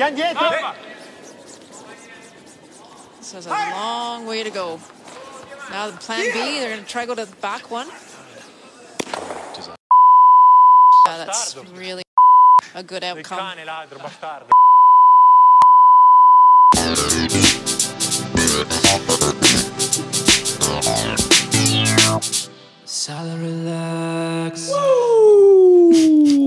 [0.00, 0.74] Andiamo dietro.
[3.18, 4.80] This is a long way to go.
[5.70, 7.86] Now the plan B, they're going to try to go to the back one.
[11.06, 12.02] Yeah, that's really
[12.74, 13.56] a good outcome.
[13.56, 14.48] cane ladro, bastardo.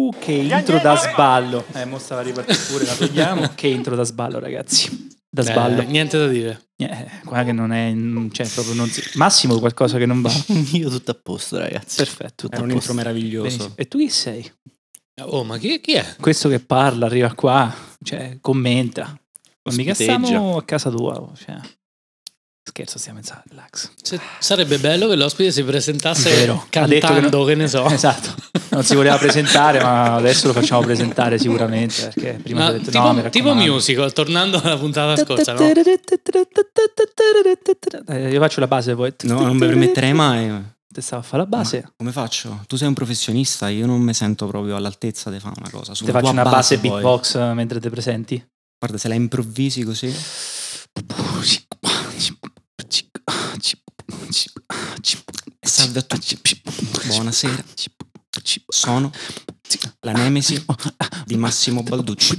[0.08, 1.66] Uh, che intro da sballo.
[1.74, 3.52] Eh, mo stava ripartire pure, la togliamo.
[3.56, 5.12] Che intro da sballo, ragazzi.
[5.30, 5.82] Da Eh, sballo.
[5.84, 6.62] niente da dire.
[6.76, 7.94] Eh, guarda che non è.
[8.32, 9.02] Cioè, proprio non si...
[9.18, 10.32] Massimo, qualcosa che non va.
[10.74, 11.98] Io tutto a posto, ragazzi.
[11.98, 12.48] Perfetto.
[12.52, 13.48] Era un intro meraviglioso.
[13.48, 13.74] Benissimo.
[13.76, 14.52] E tu chi sei?
[15.22, 16.06] Oh, ma chi, chi è?
[16.20, 19.18] Questo che parla, arriva qua, cioè, commenta.
[19.64, 21.32] Ma mica stiamo a casa tua.
[21.36, 21.56] Cioè.
[22.66, 23.92] Scherzo, stiamo in sala, relax.
[24.02, 26.66] Se- sarebbe bello che l'ospite si presentasse Vero.
[26.72, 27.86] Ha detto cantando, che, non- ne so.
[27.92, 28.34] Esatto.
[28.70, 32.10] Non si voleva presentare, ma adesso lo facciamo presentare sicuramente.
[32.14, 35.60] Perché prima Ma ha detto tipo, no, tipo musical, tornando alla puntata scorsa, no?
[38.08, 39.14] Eh, Io faccio la base poi.
[39.24, 40.72] No, non mi permetterei mai.
[40.92, 41.82] Te stavo a fare la base.
[41.84, 42.64] Ma come faccio?
[42.68, 45.92] Tu sei un professionista, io non mi sento proprio all'altezza di fare una cosa.
[45.92, 46.90] Te Sulla faccio una base poi.
[46.90, 48.44] beatbox eh, mentre te presenti.
[48.80, 50.16] Guarda, se la improvvisi così.
[55.62, 56.40] Salve a tutti.
[57.08, 57.64] Buonasera.
[58.68, 59.12] Sono
[60.02, 60.64] la nemesi
[61.26, 62.38] di Massimo Balducci.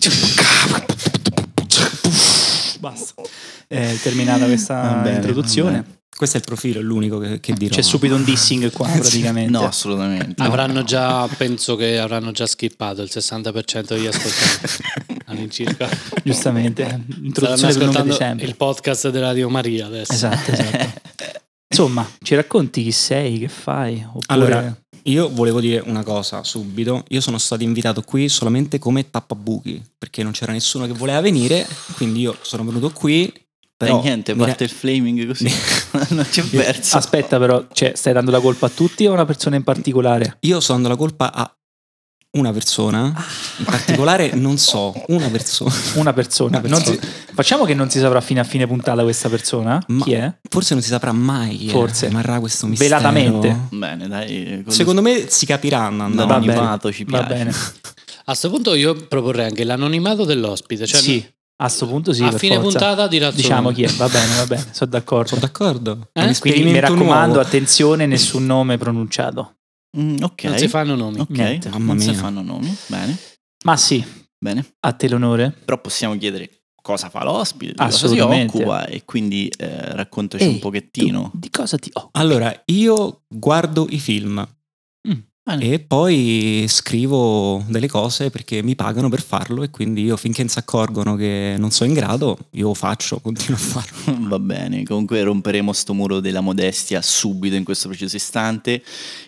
[2.78, 3.22] Basta.
[3.66, 5.76] È terminata questa Va bene, introduzione.
[5.76, 6.02] va bene.
[6.16, 7.74] Questo è il profilo, è l'unico che, che dirò.
[7.74, 9.50] C'è subito un dissing qua praticamente.
[9.50, 10.40] No, assolutamente.
[10.42, 15.88] Avranno già, penso che avranno già skippato il 60% degli ascoltatori all'incirca.
[16.22, 16.84] Giustamente.
[16.84, 20.12] Staranno Introduzione ascoltando il podcast della Radio Maria adesso.
[20.12, 21.02] Esatto, esatto.
[21.74, 23.96] Insomma, ci racconti chi sei, che fai?
[24.06, 24.24] Oppure...
[24.28, 27.04] Allora, io volevo dire una cosa subito.
[27.08, 31.66] Io sono stato invitato qui solamente come tappabuchi, perché non c'era nessuno che voleva venire,
[31.94, 33.32] quindi io sono venuto qui.
[33.77, 35.50] Però e niente, parte il flaming così.
[36.11, 36.97] non ci ho perso.
[36.97, 40.37] Aspetta però, cioè, stai dando la colpa a tutti o a una persona in particolare?
[40.41, 41.53] Io sto dando la colpa a
[42.37, 43.12] una persona,
[43.59, 45.72] in particolare non so, una persona.
[45.94, 46.59] Una persona.
[46.59, 46.84] Una persona.
[47.00, 49.81] si- Facciamo che non si saprà fino a fine puntata questa persona.
[49.88, 50.32] Ma Chi è?
[50.48, 51.71] Forse non si saprà mai chi è.
[51.71, 52.09] Forse.
[52.09, 52.88] rimarrà questo mistero.
[52.97, 53.66] Velatamente.
[53.71, 54.62] Bene, dai.
[54.65, 56.27] con- Secondo me si capiranno andando.
[56.32, 56.47] Va bene.
[56.54, 57.34] L'anonimato ci Va piace.
[57.34, 57.50] bene.
[57.50, 60.87] A questo punto io proporrei anche l'anonimato dell'ospite.
[60.87, 61.34] Cioè sì,
[61.64, 62.22] a sto punto sì.
[62.22, 62.78] a per fine forza.
[62.78, 63.88] puntata dirà Diciamo chi è.
[63.92, 65.28] Va bene, va bene, sono d'accordo.
[65.28, 66.08] Sono d'accordo.
[66.12, 66.38] Eh?
[66.38, 67.41] Quindi mi raccomando, nuovo.
[67.41, 69.56] attenzione, nessun nome pronunciato.
[69.98, 70.44] Mm, ok.
[70.44, 71.20] Non si fanno nomi.
[71.20, 71.69] Ok, Niente.
[71.69, 72.19] Mamma non si mia.
[72.19, 72.76] fanno nomi.
[72.88, 73.16] Bene,
[73.64, 74.04] Ma sì,
[74.38, 74.64] bene.
[74.80, 75.53] a te l'onore.
[75.64, 76.50] Però possiamo chiedere
[76.82, 78.56] cosa fa l'ospite, di cosa si Assolutamente.
[78.58, 81.30] occupa e quindi eh, raccontaci Ehi, un pochettino.
[81.32, 82.19] tu di cosa ti occupi?
[82.20, 84.47] Allora, io guardo i film
[85.47, 85.72] Bene.
[85.72, 90.49] e poi scrivo delle cose perché mi pagano per farlo e quindi io finché non
[90.49, 94.16] si accorgono che non sono in grado, io faccio, continuo a farlo.
[94.27, 98.83] Va bene, comunque romperemo sto muro della modestia subito in questo preciso istante.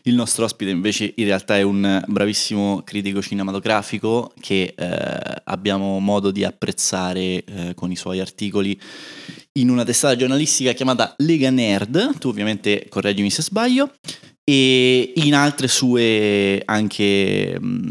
[0.04, 6.30] Il nostro ospite invece in realtà è un bravissimo critico cinematografico che eh, abbiamo modo
[6.30, 8.80] di apprezzare eh, con i suoi articoli
[9.52, 13.90] in una testata giornalistica chiamata Lega Nerd, tu ovviamente correggimi se sbaglio,
[14.48, 17.58] e in altre sue anche...
[17.60, 17.88] mm,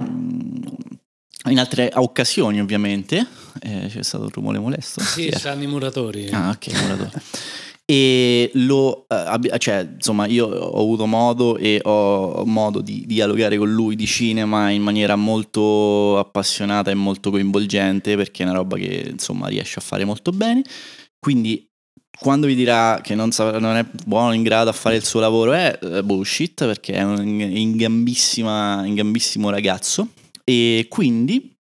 [1.47, 3.27] in altre occasioni ovviamente,
[3.61, 5.01] Eh, c'è stato un rumore molesto.
[5.01, 6.27] Sì, stanno i muratori.
[6.29, 7.21] Ah, ok, muratore.
[7.85, 13.71] E lo, eh, cioè, insomma, io ho avuto modo e ho modo di dialogare con
[13.71, 19.07] lui di cinema in maniera molto appassionata e molto coinvolgente perché è una roba che,
[19.11, 20.63] insomma, riesce a fare molto bene.
[21.19, 21.67] Quindi,
[22.19, 25.19] quando vi dirà che non, sa- non è buono in grado a fare il suo
[25.19, 30.09] lavoro, è eh, bullshit perché è un in gambissima, in gambissimo ragazzo.
[30.43, 31.53] E quindi.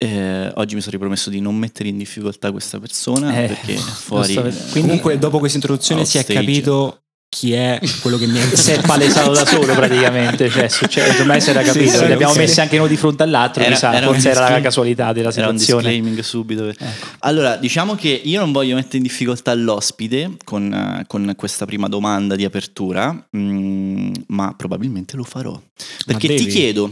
[0.00, 4.32] eh, oggi mi sono ripromesso di non mettere in difficoltà questa persona Eh, perché fuori
[4.34, 8.70] quindi- Comunque, dopo questa introduzione si è capito chi è quello che mi ha Si
[8.72, 12.32] è palesato da solo praticamente, cioè, succede, ormai si era capito, Sì, sì, li abbiamo
[12.32, 12.38] sì.
[12.38, 15.28] messi anche noi di fronte all'altro, Era- chissà, era forse era la disclaim- casualità della
[15.30, 15.82] era un situazione.
[15.90, 16.68] disclaiming subito.
[16.68, 16.84] Ecco.
[17.20, 22.34] Allora, diciamo che io non voglio mettere in difficoltà l'ospite con, con questa prima domanda
[22.34, 25.60] di apertura, mm, ma probabilmente lo farò.
[26.06, 26.90] Perché ti chiedo,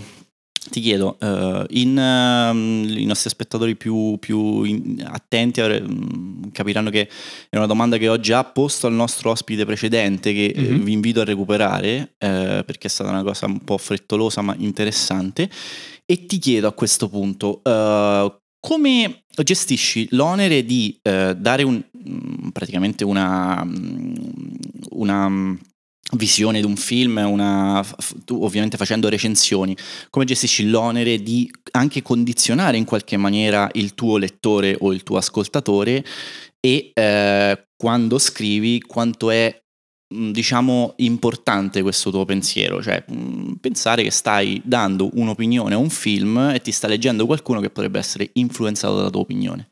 [0.71, 7.09] ti chiedo, eh, in, ehm, i nostri spettatori più, più in- attenti mm, capiranno che
[7.49, 10.83] è una domanda che ho già posto al nostro ospite precedente che Mhm.
[10.83, 15.49] vi invito a recuperare eh, perché è stata una cosa un po' frettolosa ma interessante.
[16.05, 17.61] E ti chiedo a questo punto,
[18.61, 24.15] come gestisci l'onere di dare un, mm, praticamente una, mm,
[24.91, 25.59] una,
[26.12, 27.85] visione di un film, una,
[28.25, 29.76] tu ovviamente facendo recensioni,
[30.11, 35.17] come gestisci l'onere di anche condizionare in qualche maniera il tuo lettore o il tuo
[35.17, 36.05] ascoltatore
[36.61, 39.61] e eh, quando scrivi quanto è
[40.08, 43.05] diciamo importante questo tuo pensiero, cioè
[43.61, 47.99] pensare che stai dando un'opinione a un film e ti sta leggendo qualcuno che potrebbe
[47.99, 49.70] essere influenzato dalla tua opinione.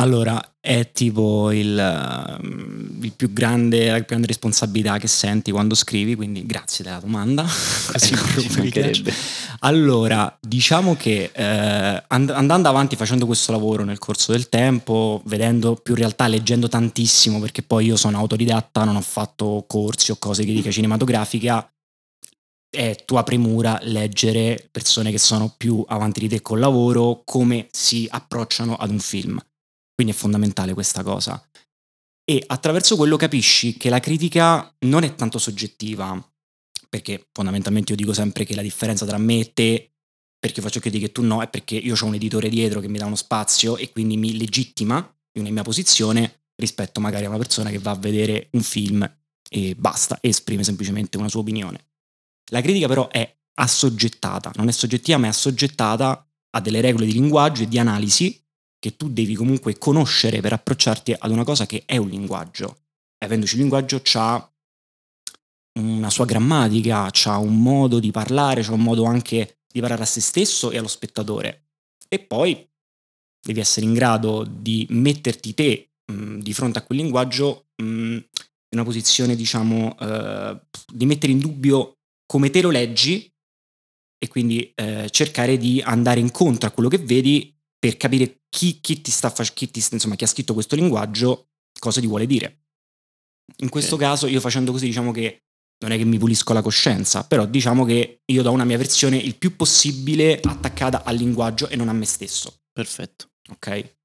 [0.00, 5.74] Allora, è tipo il, um, il più grande, la più grande responsabilità che senti quando
[5.74, 7.42] scrivi, quindi grazie della domanda.
[7.42, 9.12] Così Ecco, piace.
[9.58, 15.74] Allora, diciamo che eh, and- andando avanti facendo questo lavoro nel corso del tempo, vedendo
[15.74, 20.44] più realtà, leggendo tantissimo, perché poi io sono autodidatta, non ho fatto corsi o cose
[20.44, 21.68] di critica cinematografica,
[22.70, 28.06] è tua premura leggere persone che sono più avanti di te col lavoro, come si
[28.08, 29.42] approcciano ad un film.
[30.02, 31.40] Quindi è fondamentale questa cosa.
[32.24, 36.20] E attraverso quello capisci che la critica non è tanto soggettiva,
[36.88, 39.92] perché fondamentalmente io dico sempre che la differenza tra me e te,
[40.40, 42.98] perché faccio critiche e tu no, è perché io ho un editore dietro che mi
[42.98, 44.96] dà uno spazio e quindi mi legittima
[45.34, 49.08] in una mia posizione rispetto magari a una persona che va a vedere un film
[49.48, 51.90] e basta, esprime semplicemente una sua opinione.
[52.50, 57.12] La critica però è assoggettata, non è soggettiva ma è assoggettata a delle regole di
[57.12, 58.41] linguaggio e di analisi
[58.82, 62.80] che tu devi comunque conoscere per approcciarti ad una cosa che è un linguaggio.
[63.18, 64.52] Avendoci il linguaggio c'ha
[65.78, 70.06] una sua grammatica, c'ha un modo di parlare, c'ha un modo anche di parlare a
[70.06, 71.68] se stesso e allo spettatore.
[72.08, 72.68] E poi
[73.40, 78.24] devi essere in grado di metterti te mh, di fronte a quel linguaggio mh, in
[78.72, 80.60] una posizione, diciamo, eh,
[80.92, 83.32] di mettere in dubbio come te lo leggi
[84.18, 89.00] e quindi eh, cercare di andare incontro a quello che vedi per capire chi, chi
[89.00, 91.48] ti sta fac- chi, ti, insomma, chi ha scritto questo linguaggio
[91.80, 92.66] cosa ti vuole dire.
[93.56, 95.42] In questo caso, io facendo così, diciamo che
[95.82, 99.16] non è che mi pulisco la coscienza, però diciamo che io do una mia versione
[99.16, 102.60] il più possibile attaccata al linguaggio e non a me stesso.
[102.72, 103.30] Perfetto.
[103.50, 103.96] Ok?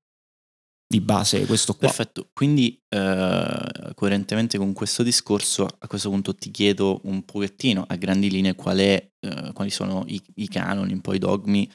[0.88, 1.88] Di base, questo qua.
[1.88, 7.96] Perfetto, quindi eh, coerentemente con questo discorso, a questo punto ti chiedo un pochettino a
[7.96, 11.70] grandi linee qual è, eh, quali sono i, i canoni, un po' i dogmi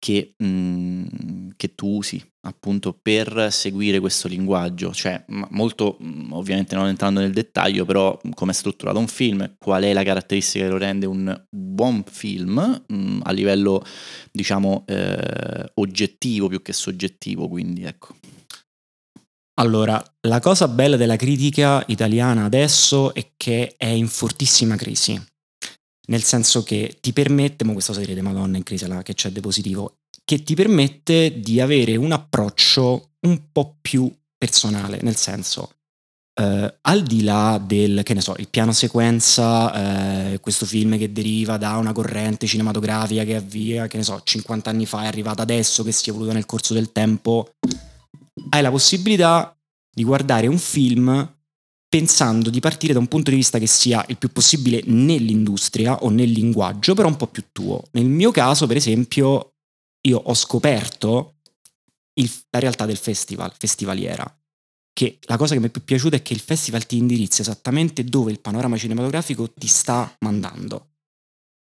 [0.00, 6.88] che, mh, che tu usi appunto per seguire questo linguaggio, cioè molto mh, ovviamente non
[6.88, 10.70] entrando nel dettaglio, però mh, come è strutturato un film, qual è la caratteristica che
[10.70, 13.84] lo rende un buon film mh, a livello
[14.32, 18.16] diciamo eh, oggettivo più che soggettivo, quindi ecco.
[19.60, 25.22] Allora, la cosa bella della critica italiana adesso è che è in fortissima crisi.
[26.10, 29.30] Nel senso che ti permette, ma questa cosa direte Madonna in crisi là, che c'è
[29.30, 35.74] di positivo, che ti permette di avere un approccio un po' più personale, nel senso,
[36.40, 41.12] eh, al di là del, che ne so, il piano sequenza, eh, questo film che
[41.12, 45.42] deriva da una corrente cinematografica che avvia, che ne so, 50 anni fa è arrivata
[45.42, 47.52] adesso, che si è evoluta nel corso del tempo,
[48.50, 49.56] hai la possibilità
[49.92, 51.38] di guardare un film
[51.90, 56.08] pensando di partire da un punto di vista che sia il più possibile nell'industria o
[56.08, 57.82] nel linguaggio, però un po' più tuo.
[57.90, 59.54] Nel mio caso, per esempio,
[60.06, 61.40] io ho scoperto
[62.14, 64.24] il- la realtà del festival, festivaliera,
[64.92, 68.04] che la cosa che mi è più piaciuta è che il festival ti indirizza esattamente
[68.04, 70.90] dove il panorama cinematografico ti sta mandando.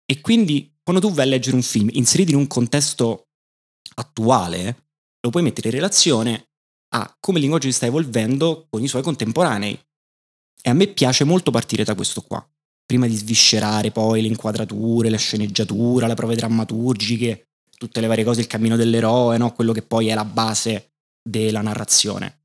[0.06, 3.30] E quindi quando tu vai a leggere un film inserito in un contesto
[3.96, 4.90] attuale,
[5.20, 6.50] lo puoi mettere in relazione
[6.94, 9.76] a come il linguaggio si sta evolvendo con i suoi contemporanei.
[10.66, 12.42] E a me piace molto partire da questo qua,
[12.86, 18.40] prima di sviscerare poi le inquadrature, la sceneggiatura, le prove drammaturgiche, tutte le varie cose,
[18.40, 19.52] il cammino dell'eroe, no?
[19.52, 22.44] quello che poi è la base della narrazione.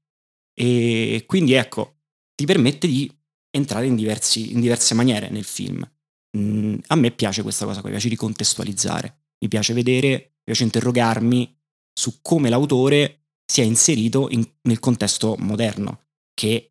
[0.54, 2.00] E quindi ecco,
[2.36, 3.10] ti permette di
[3.52, 5.90] entrare in, diversi- in diverse maniere nel film.
[6.38, 11.58] Mm, a me piace questa cosa mi piace ricontestualizzare, mi piace vedere, mi piace interrogarmi
[11.94, 16.69] su come l'autore sia inserito in- nel contesto moderno, che,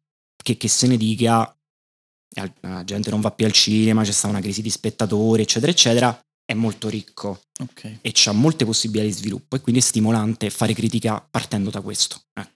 [0.48, 1.54] che- che se ne dica
[2.36, 5.72] la la gente non va più al cinema, c'è stata una crisi di spettatori, eccetera,
[5.72, 7.98] eccetera, è molto ricco Ok.
[8.00, 12.22] e ha molte possibilità di sviluppo e quindi è stimolante fare critica partendo da questo.
[12.34, 12.46] Eh.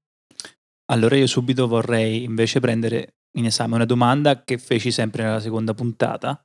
[0.92, 5.74] Allora io subito vorrei invece prendere in esame una domanda che feci sempre nella seconda
[5.74, 6.42] puntata,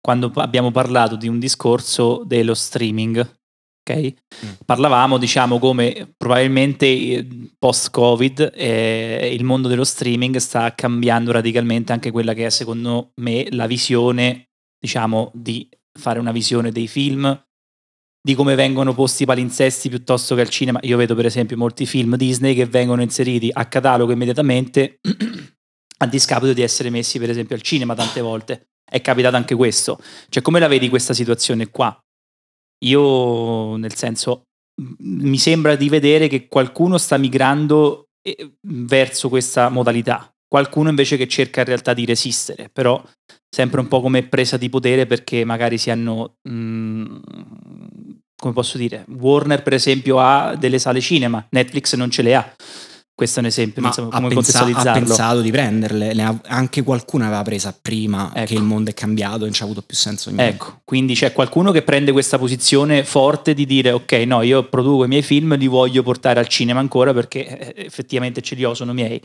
[0.00, 3.42] quando abbiamo parlato di un discorso dello streaming,
[3.86, 4.14] ok?
[4.64, 7.26] Parlavamo, diciamo, come probabilmente eh,
[7.58, 13.46] post-Covid eh, il mondo dello streaming sta cambiando radicalmente anche quella che è secondo me
[13.50, 14.48] la visione,
[14.78, 17.40] diciamo, di fare una visione dei film,
[18.20, 20.80] di come vengono posti i palinsesti piuttosto che al cinema.
[20.82, 24.98] Io vedo per esempio molti film Disney che vengono inseriti a catalogo immediatamente
[25.98, 28.68] a discapito di essere messi per esempio al cinema tante volte.
[28.82, 29.98] È capitato anche questo.
[30.28, 32.03] Cioè, come la vedi questa situazione qua?
[32.84, 34.44] Io, nel senso,
[34.98, 38.08] mi sembra di vedere che qualcuno sta migrando
[38.62, 43.02] verso questa modalità, qualcuno invece che cerca in realtà di resistere, però
[43.54, 47.16] sempre un po' come presa di potere perché magari si hanno, mm,
[48.36, 52.54] come posso dire, Warner per esempio ha delle sale cinema, Netflix non ce le ha.
[53.16, 57.24] Questo è un esempio, Ma ha, come pensa- ha pensato di prenderle, ha- anche qualcuno
[57.24, 58.46] aveva presa prima Ecco.
[58.46, 60.52] che il mondo è cambiato e non ci ha avuto più senso niente.
[60.54, 65.04] Ecco, quindi c'è qualcuno che prende questa posizione forte di dire ok, no, io produco
[65.04, 68.74] i miei film, li voglio portare al cinema ancora perché eh, effettivamente ce li ho,
[68.74, 69.20] sono miei.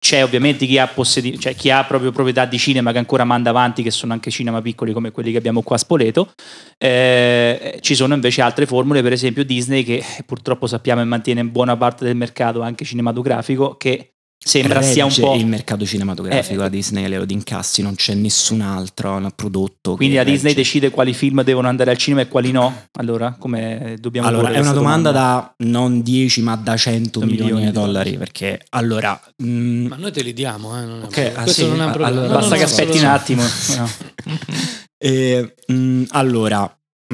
[0.00, 3.50] C'è ovviamente chi ha, possedi- cioè chi ha proprio proprietà di cinema che ancora manda
[3.50, 6.32] avanti, che sono anche cinema piccoli come quelli che abbiamo qua a Spoleto.
[6.78, 11.76] Eh, ci sono invece altre formule, per esempio Disney, che purtroppo sappiamo e mantiene buona
[11.76, 15.34] parte del mercato anche cinematografico, che sembra sia un po'...
[15.34, 19.96] il mercato cinematografico Eh, la Disney a livello di incassi non c'è nessun altro prodotto
[19.96, 20.62] Quindi la Disney regge.
[20.62, 22.86] decide quali film devono andare al cinema e quali no.
[22.92, 27.40] Allora, come dobbiamo allora è una questa domanda, da non 10 ma da 100 milioni
[27.42, 31.04] milioni, di di dollari perché allora mm, Ma noi te li diamo, eh, non è
[31.04, 32.08] Ok, un- ah, questo sì, non è un problema.
[32.20, 33.42] allora- No, Basta no, che aspetti un attimo.
[33.76, 33.88] No.
[35.02, 36.62] Eh, mh, allora,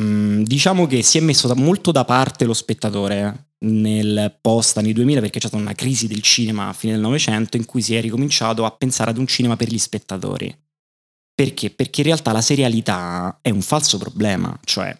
[0.01, 4.93] mh, diciamo che si è messo da- molto da parte lo spettatore nel post anni
[4.93, 7.95] 2000 perché c'è stata una crisi del cinema a fine del Novecento in cui si
[7.95, 10.55] è ricominciato a pensare ad un cinema per gli spettatori.
[11.35, 11.71] Perché?
[11.71, 14.97] Perché in realtà la serialità è un falso problema, cioè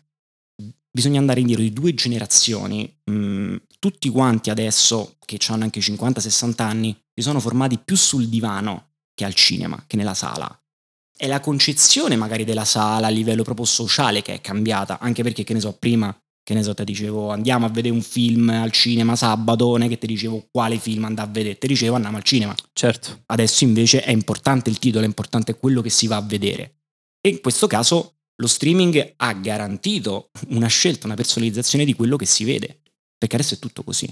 [0.91, 2.91] bisogna andare indietro di due generazioni.
[3.05, 8.95] mh, tutti quanti adesso, che hanno anche 50-60 anni, si sono formati più sul divano
[9.15, 10.59] che al cinema, che nella sala
[11.17, 15.45] è la concezione magari della sala a livello proprio sociale che è cambiata, anche perché,
[15.45, 16.15] che ne so, prima,
[16.47, 19.89] che ne so, ti dicevo andiamo a vedere un film al cinema sabato, non è
[19.89, 22.55] che ti dicevo quale film andare a vedere, ti dicevo andiamo al cinema.
[22.73, 23.23] Certo.
[23.27, 26.83] Adesso invece è importante il titolo, è importante quello che si va a vedere.
[27.21, 32.27] E in questo caso lo streaming ha garantito una scelta, una personalizzazione di quello che
[32.27, 32.81] si vede,
[33.19, 34.09] perché adesso è tutto così.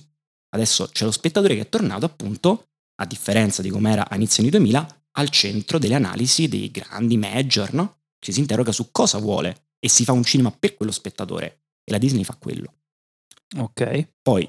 [0.57, 4.50] Adesso c'è lo spettatore che è tornato appunto, a differenza di com'era a inizio anni
[4.50, 7.99] 2000, al centro delle analisi dei grandi major, no?
[8.19, 11.93] Ci si interroga su cosa vuole e si fa un cinema per quello spettatore e
[11.93, 12.73] la Disney fa quello.
[13.57, 14.09] Ok.
[14.23, 14.49] Poi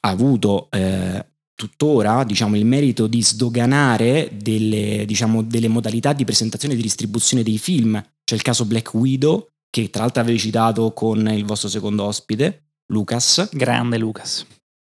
[0.00, 6.72] ha avuto eh, tuttora diciamo, il merito di sdoganare delle, diciamo, delle modalità di presentazione
[6.72, 8.02] e di distribuzione dei film.
[8.24, 12.70] C'è il caso Black Widow, che tra l'altro avevi citato con il vostro secondo ospite,
[12.86, 14.46] Lucas, Grande Lucas.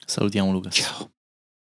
[0.07, 0.71] Salutiamo Luca.
[0.71, 1.11] Ciao.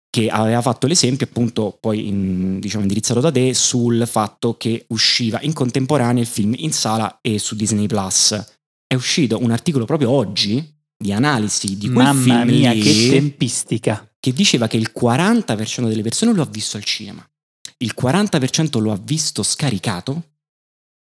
[0.10, 5.42] che aveva fatto l'esempio appunto poi in- diciamo, indirizzato da te sul fatto che usciva
[5.42, 8.38] in contemporanea il film in sala e su Disney Plus.
[8.92, 10.62] È uscito un articolo proprio oggi
[10.98, 14.06] di analisi di quel Mamma mia, lì, che tempistica.
[14.20, 17.26] che diceva che il 40% delle persone lo ha visto al cinema,
[17.78, 20.22] il 40% lo ha visto scaricato,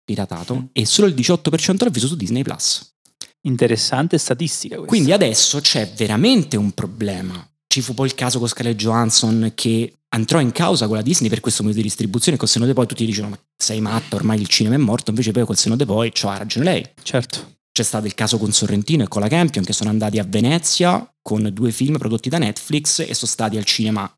[0.04, 0.64] piratato, Mm.
[0.72, 2.94] e solo il 18% l'ha visto su Disney Plus.
[3.42, 4.94] Interessante statistica questa.
[4.94, 7.44] Quindi adesso c'è veramente un problema.
[7.66, 11.28] Ci fu poi il caso con Scarlett Johansson che entrò in causa con la Disney
[11.28, 12.38] per questo metodo di distribuzione.
[12.38, 15.10] Col seno di poi tutti dicono: Ma sei matto, ormai il cinema è morto.
[15.10, 16.86] Invece, poi col seno di poi c'ha ragione lei.
[17.02, 17.58] Certo.
[17.72, 21.08] C'è stato il caso con Sorrentino e con la Campion che sono andati a Venezia
[21.22, 24.12] con due film prodotti da Netflix e sono stati al cinema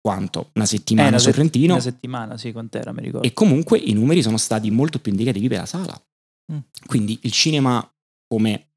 [0.00, 0.50] quanto?
[0.54, 1.72] Una settimana Eh, una, Sorrentino.
[1.74, 3.26] una settimana, sì, quant'era, mi ricordo.
[3.26, 6.04] E comunque i numeri sono stati molto più indicativi per la sala.
[6.52, 6.58] Mm.
[6.86, 7.88] Quindi il cinema
[8.26, 8.68] come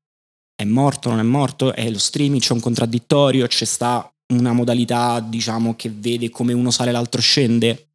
[0.56, 5.20] è morto, non è morto, è lo streaming, c'è un contraddittorio, c'è sta una modalità,
[5.20, 7.90] diciamo, che vede come uno sale e l'altro scende.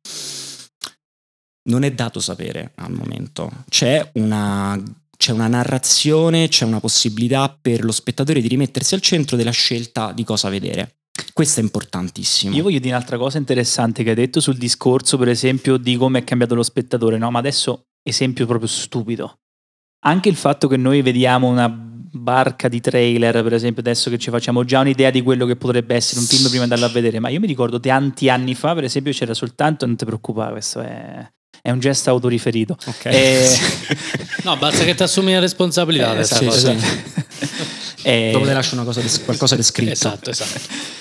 [1.71, 3.51] Non è dato sapere al momento.
[3.69, 4.81] C'è una,
[5.21, 10.13] c'è una narrazione, c'è una possibilità per lo spettatore di rimettersi al centro della scelta
[10.13, 11.01] di cosa vedere.
[11.35, 12.57] Questo è importantissimo.
[12.57, 16.21] Io voglio dire un'altra cosa interessante che hai detto sul discorso, per esempio, di come
[16.21, 17.31] è cambiato lo spettatore, no?
[17.31, 19.41] Ma adesso, esempio proprio stupido.
[20.07, 24.31] Anche il fatto che noi vediamo una barca di trailer, per esempio, adesso che ci
[24.31, 27.19] facciamo già un'idea di quello che potrebbe essere un film prima di andarlo a vedere,
[27.19, 30.81] ma io mi ricordo tanti anni fa, per esempio, c'era soltanto, non ti preoccupare, questo
[30.81, 31.31] è,
[31.63, 32.77] è un gesto autoriferito.
[32.87, 33.05] Ok.
[33.07, 33.59] Eh,
[34.43, 36.13] No, basta che ti assumi la responsabilità.
[36.13, 36.75] eh, dessa sì, cosa.
[36.79, 38.31] sì.
[38.33, 39.93] Dopo le lascio una cosa des- qualcosa di scritto.
[39.93, 40.59] Esatto, esatto.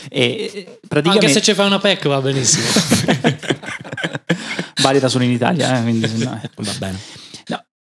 [0.10, 2.66] eh, praticamente Anche se ci fai una PEC va benissimo.
[4.82, 7.00] valida solo in Italia, eh, quindi no- Va bene.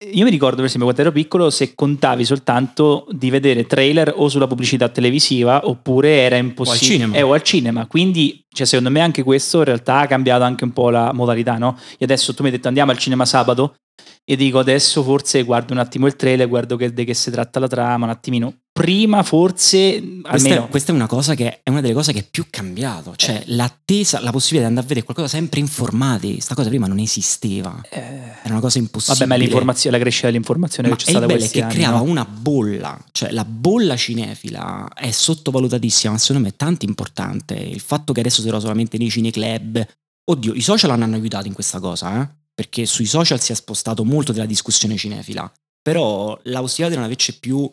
[0.03, 4.29] Io mi ricordo, per esempio, quando ero piccolo, se contavi soltanto di vedere trailer o
[4.29, 6.91] sulla pubblicità televisiva oppure era impossibile.
[6.91, 7.15] cinema.
[7.15, 7.85] Eh, o al cinema.
[7.85, 11.59] Quindi, cioè, secondo me, anche questo in realtà ha cambiato anche un po' la modalità,
[11.59, 11.77] no?
[11.99, 13.75] E adesso tu mi hai detto andiamo al cinema sabato.
[14.23, 17.59] Io dico adesso forse guardo un attimo il trailer, guardo che, di che si tratta
[17.59, 18.53] la trama, un attimino.
[18.73, 20.67] Prima forse, Questa, almeno...
[20.69, 24.21] questa è una cosa che è una delle cose che è più cambiato, cioè l'attesa,
[24.21, 26.39] la possibilità di andare a vedere qualcosa sempre informati.
[26.39, 29.25] Sta cosa prima non esisteva, Eh, era una cosa impossibile.
[29.25, 31.73] vabbè, ma l'informazione, la crescita dell'informazione Ma che c'è stata bello è questi che anni,
[31.73, 32.03] creava no?
[32.03, 37.55] una bolla, cioè la bolla cinefila è sottovalutatissima, ma secondo me è tanto importante.
[37.55, 39.85] Il fatto che adesso si trova solamente nei cineclub,
[40.31, 42.39] oddio, i social hanno aiutato in questa cosa, eh?
[42.53, 47.05] Perché sui social si è spostato molto della discussione cinefila, però la possibilità di non
[47.05, 47.71] averci più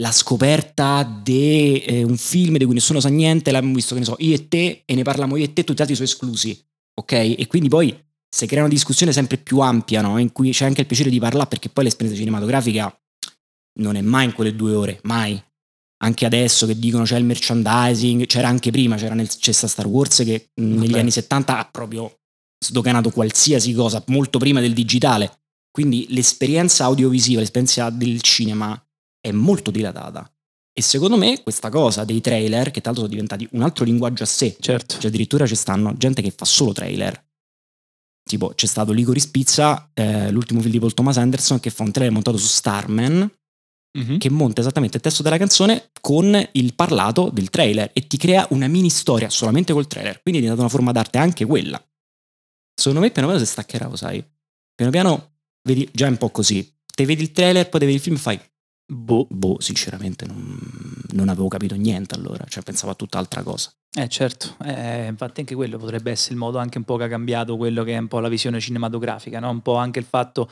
[0.00, 4.06] la scoperta di eh, un film di cui nessuno sa niente, l'abbiamo visto, che ne
[4.06, 6.64] so, io e te, e ne parliamo io e te, tutti gli altri sono esclusi,
[6.94, 7.12] ok?
[7.12, 7.96] E quindi poi
[8.28, 10.18] si crea una discussione sempre più ampia, no?
[10.18, 12.96] In cui c'è anche il piacere di parlare, perché poi l'esperienza cinematografica
[13.80, 15.40] non è mai in quelle due ore, mai.
[16.00, 19.86] Anche adesso che dicono c'è il merchandising, c'era anche prima, c'era nel, c'è sta Star
[19.86, 21.00] Wars che negli Vabbè.
[21.00, 22.17] anni 70 ha proprio
[22.58, 25.40] sdoganato qualsiasi cosa, molto prima del digitale.
[25.70, 28.80] Quindi l'esperienza audiovisiva, l'esperienza del cinema
[29.20, 30.30] è molto dilatata.
[30.72, 34.22] E secondo me questa cosa dei trailer, che tra l'altro sono diventati un altro linguaggio
[34.22, 34.96] a sé, Certo.
[34.98, 37.20] cioè addirittura ci stanno gente che fa solo trailer.
[38.28, 41.90] Tipo c'è stato Licorice Pizza, eh, l'ultimo film di Paul Thomas Anderson, che fa un
[41.92, 43.28] trailer montato su Starman,
[43.98, 44.18] Mhm.
[44.18, 48.46] che monta esattamente il testo della canzone con il parlato del trailer e ti crea
[48.50, 50.20] una mini storia solamente col trailer.
[50.20, 51.82] Quindi è diventata una forma d'arte anche quella.
[52.78, 54.24] Secondo me piano piano si staccherà, lo sai.
[54.72, 55.32] Piano piano
[55.64, 56.76] vedi già è un po' così.
[56.94, 58.40] Te vedi il trailer, poi te vedi il film e fai
[58.90, 59.26] Boh.
[59.28, 60.56] boh, sinceramente non,
[61.10, 63.72] non avevo capito niente allora, cioè pensavo a tutt'altra cosa.
[63.92, 67.08] Eh certo, Eh, infatti anche quello potrebbe essere il modo anche un po' che ha
[67.08, 69.50] cambiato quello che è un po' la visione cinematografica, no?
[69.50, 70.48] un po' anche il fatto...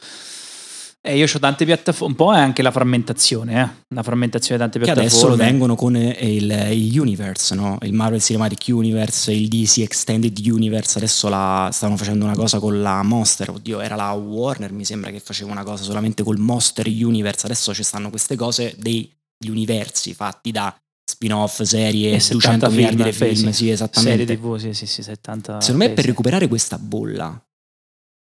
[1.06, 3.94] Eh, io ho tante piattaforme, un po' è anche la frammentazione, eh?
[3.94, 5.08] la frammentazione di tante Che piattaforme.
[5.10, 7.78] adesso lo vengono con eh, il, il Universe, no?
[7.82, 10.98] il Marvel Cinematic Universe, il DC Extended Universe.
[10.98, 13.50] Adesso la, stanno facendo una cosa con la Monster.
[13.50, 17.46] Oddio, era la Warner, mi sembra che faceva una cosa solamente col Monster Universe.
[17.46, 19.08] Adesso ci stanno queste cose degli
[19.48, 20.74] universi fatti da
[21.08, 23.46] spin-off, serie, E 200 70 miliardi di film, film.
[23.50, 23.52] sì.
[23.52, 24.26] Sì, esattamente.
[24.26, 25.60] Serie TV, sì, sì, sì, 70.
[25.60, 26.08] Secondo me per prese.
[26.08, 27.40] recuperare questa bolla.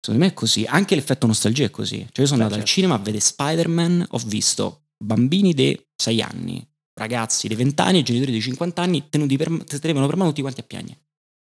[0.05, 0.67] Secondo me è così.
[0.67, 1.97] Anche l'effetto nostalgia è così.
[1.97, 2.73] Cioè io sono andato al certo.
[2.75, 8.03] cinema a vedere Spider-Man, ho visto bambini di 6 anni, ragazzi di 20 anni e
[8.03, 11.01] genitori di 50 anni tenuti per, tenevano per mano tutti quanti a piangere.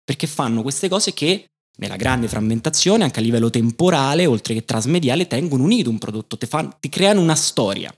[0.04, 5.26] Perché fanno queste cose che nella grande frammentazione, anche a livello temporale, oltre che trasmediale,
[5.26, 7.92] tengono unito un prodotto, ti, fan- ti creano una storia.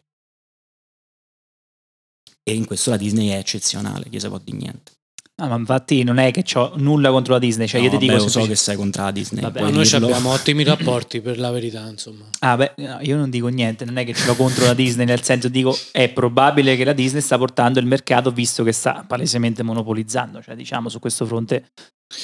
[2.41, 4.96] E in questo la Disney è eccezionale, chi se può di niente.
[5.39, 8.07] Ah, ma infatti non è che ho nulla contro la Disney, cioè io No, ti
[8.07, 9.41] vabbè, dico lo so che sei contro la Disney.
[9.43, 10.07] Vabbè, Ma noi dirlo.
[10.07, 12.23] abbiamo ottimi rapporti per la verità, insomma.
[12.39, 15.05] Ah, beh, no, io non dico niente, non è che ce l'ho contro la Disney,
[15.05, 19.05] nel senso dico è probabile che la Disney sta portando il mercato visto che sta
[19.07, 21.67] palesemente monopolizzando, cioè diciamo su questo fronte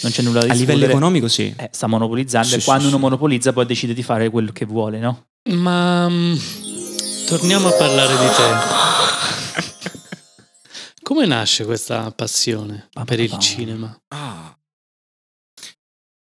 [0.01, 1.53] non c'è nulla da A livello economico sì.
[1.55, 2.89] Eh, sta monopolizzando Sì, e sì, quando sì.
[2.89, 5.25] uno monopolizza poi decide di fare quello che vuole, no?
[5.51, 6.35] Ma mm,
[7.27, 8.92] torniamo a parlare di te.
[11.03, 13.95] Come nasce questa passione per il cinema?
[14.07, 14.57] Ah.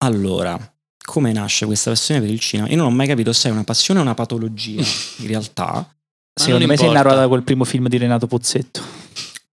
[0.04, 0.58] Allora,
[1.04, 2.68] come nasce questa passione per il cinema?
[2.68, 4.82] Io non ho mai capito se è una passione o una patologia,
[5.18, 5.88] in realtà.
[6.34, 7.08] Secondo non me si è importa.
[7.08, 8.80] narrata col primo film di Renato Pozzetto.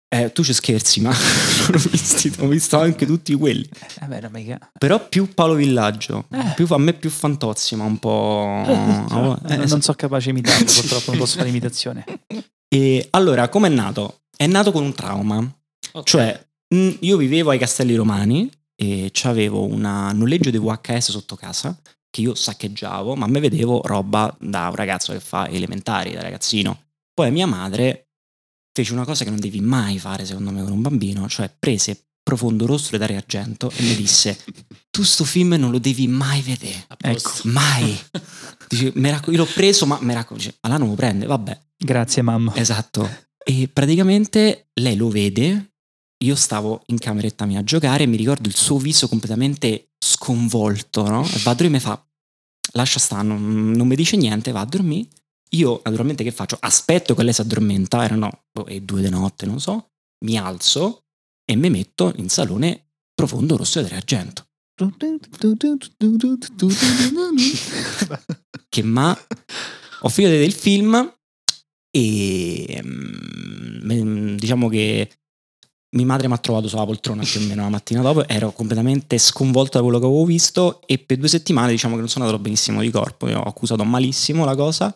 [0.08, 1.10] Eh, tu ci scherzi, ma
[1.66, 3.68] non ho, visti, ho visto anche tutti quelli.
[4.02, 4.58] Eh beh, non mica...
[4.78, 6.52] Però più Paolo Villaggio, Eh.
[6.54, 8.62] più, a me più Fantozzi, ma un po'...
[8.66, 12.04] Eh, eh, non so capace di imitarlo, purtroppo non posso fare imitazione.
[12.74, 14.23] E allora, come è nato?
[14.36, 15.38] È nato con un trauma.
[15.92, 16.06] Ok.
[16.06, 21.78] Cioè, mh, io vivevo ai Castelli Romani e avevo un noleggio di VHS sotto casa
[22.10, 26.82] che io saccheggiavo, ma me vedevo roba da un ragazzo che fa elementari, da ragazzino.
[27.12, 28.08] Poi mia madre
[28.72, 32.06] fece una cosa che non devi mai fare, secondo me, con un bambino, cioè prese
[32.22, 34.38] Profondo Rosso e Dario Argento e mi disse
[34.90, 36.86] tu sto film non lo devi mai vedere.
[36.98, 37.30] Ecco.
[37.44, 38.00] Mai.
[38.68, 41.60] Dice, "Mi racco- io l'ho preso, ma mi raccomando, dice, allora non lo prende, vabbè.
[41.76, 42.54] Grazie mamma.
[42.56, 43.08] Esatto.
[43.46, 45.74] E praticamente lei lo vede,
[46.24, 51.06] io stavo in cameretta mia a giocare e mi ricordo il suo viso completamente sconvolto,
[51.08, 51.26] no?
[51.26, 52.02] E va a dormire e mi fa,
[52.72, 55.08] lascia stare, non, non mi dice niente, va a dormire.
[55.50, 56.56] Io naturalmente che faccio?
[56.58, 59.90] Aspetto che lei si addormenta, erano boh, due di notte, non so,
[60.24, 61.04] mi alzo
[61.44, 64.46] e mi metto in salone profondo rosso ed argento.
[68.68, 69.16] che ma
[70.00, 71.14] ho finito il film
[71.96, 75.08] e mm, diciamo che
[75.90, 78.26] mia madre mi ha trovato sulla poltrona più o meno la mattina dopo.
[78.26, 82.08] Ero completamente sconvolto da quello che avevo visto e per due settimane diciamo che non
[82.08, 83.28] sono andato benissimo di corpo.
[83.28, 84.94] Io ho accusato malissimo la cosa.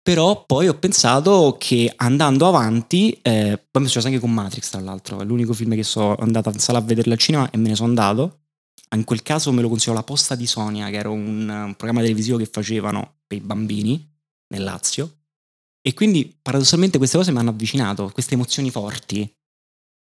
[0.00, 4.70] Però poi ho pensato che andando avanti eh, poi mi è successo anche con Matrix
[4.70, 5.20] tra l'altro.
[5.20, 7.74] È l'unico film che sono andato in sala a vederlo al cinema e me ne
[7.74, 8.42] sono andato.
[8.94, 12.02] In quel caso me lo consiglio la posta di Sonia, che era un, un programma
[12.02, 14.08] televisivo che facevano per i bambini
[14.54, 15.10] nel Lazio.
[15.86, 19.32] E quindi paradossalmente queste cose mi hanno avvicinato, queste emozioni forti.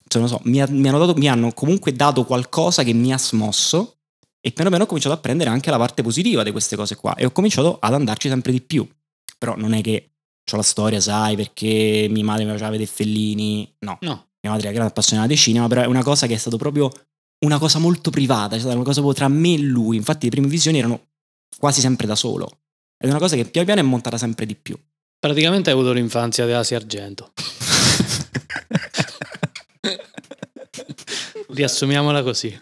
[0.09, 3.12] Cioè, non so, mi, ha- mi hanno dato- mi hanno comunque dato qualcosa che mi
[3.12, 3.99] ha smosso
[4.40, 7.14] e piano piano ho cominciato a prendere anche la parte positiva di queste cose qua
[7.16, 8.88] e ho cominciato ad andarci sempre di più.
[9.37, 10.12] Però non è che
[10.51, 13.70] ho la storia, sai, perché mia madre mi faceva vedere Fellini.
[13.81, 16.38] No, No, mia madre è grande appassionata di cinema, però è una cosa che è
[16.38, 16.90] stato proprio
[17.44, 19.97] una cosa molto privata, è stata una cosa proprio tra me e lui.
[19.97, 21.09] Infatti le prime visioni erano
[21.59, 22.47] quasi sempre da solo.
[22.97, 24.79] Ed è una cosa che piano piano è montata sempre di più.
[25.24, 27.32] Praticamente hai avuto l'infanzia della Argento.
[31.48, 32.54] Riassumiamola così.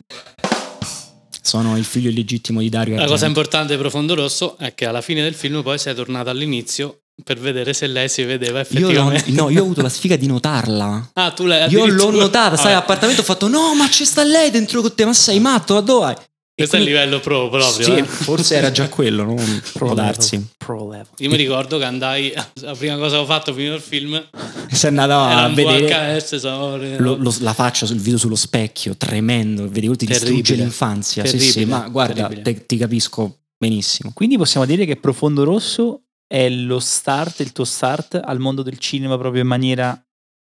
[1.42, 3.40] Sono il figlio illegittimo di Dario La cosa Argento.
[3.40, 7.40] importante di Profondo Rosso è che alla fine del film poi sei tornato all'inizio per
[7.40, 9.33] vedere se lei si vedeva Io, effettivamente.
[9.33, 11.11] no, io ho avuto la sfiga di notarla.
[11.14, 14.53] Ah, tu l'hai Io l'ho notata, sai, all'appartamento ho fatto no, ma c'è sta lei
[14.53, 16.16] dentro con te, ma sei matto, ma dove
[16.55, 17.85] Questo è il quindi- livello pro proprio.
[17.85, 18.05] Sì, eh.
[18.05, 19.35] forse era già quello, no?
[19.75, 20.49] può darsi.
[20.59, 21.07] Pro level.
[21.19, 24.23] Io mi ricordo che andai, la prima cosa che ho fatto finito il film
[24.71, 25.87] Sei andata era a vedere
[26.19, 26.99] VHS sonore.
[26.99, 30.62] lo- lo- la faccia sul video sullo specchio, tremendo, vedi quello ti distrugge Terribile.
[30.65, 31.25] l'infanzia.
[31.25, 34.11] Sì, sì, ma guarda, te- ti capisco benissimo.
[34.15, 38.79] Quindi possiamo dire che Profondo Rosso è lo start, il tuo start al mondo del
[38.79, 39.99] cinema proprio in maniera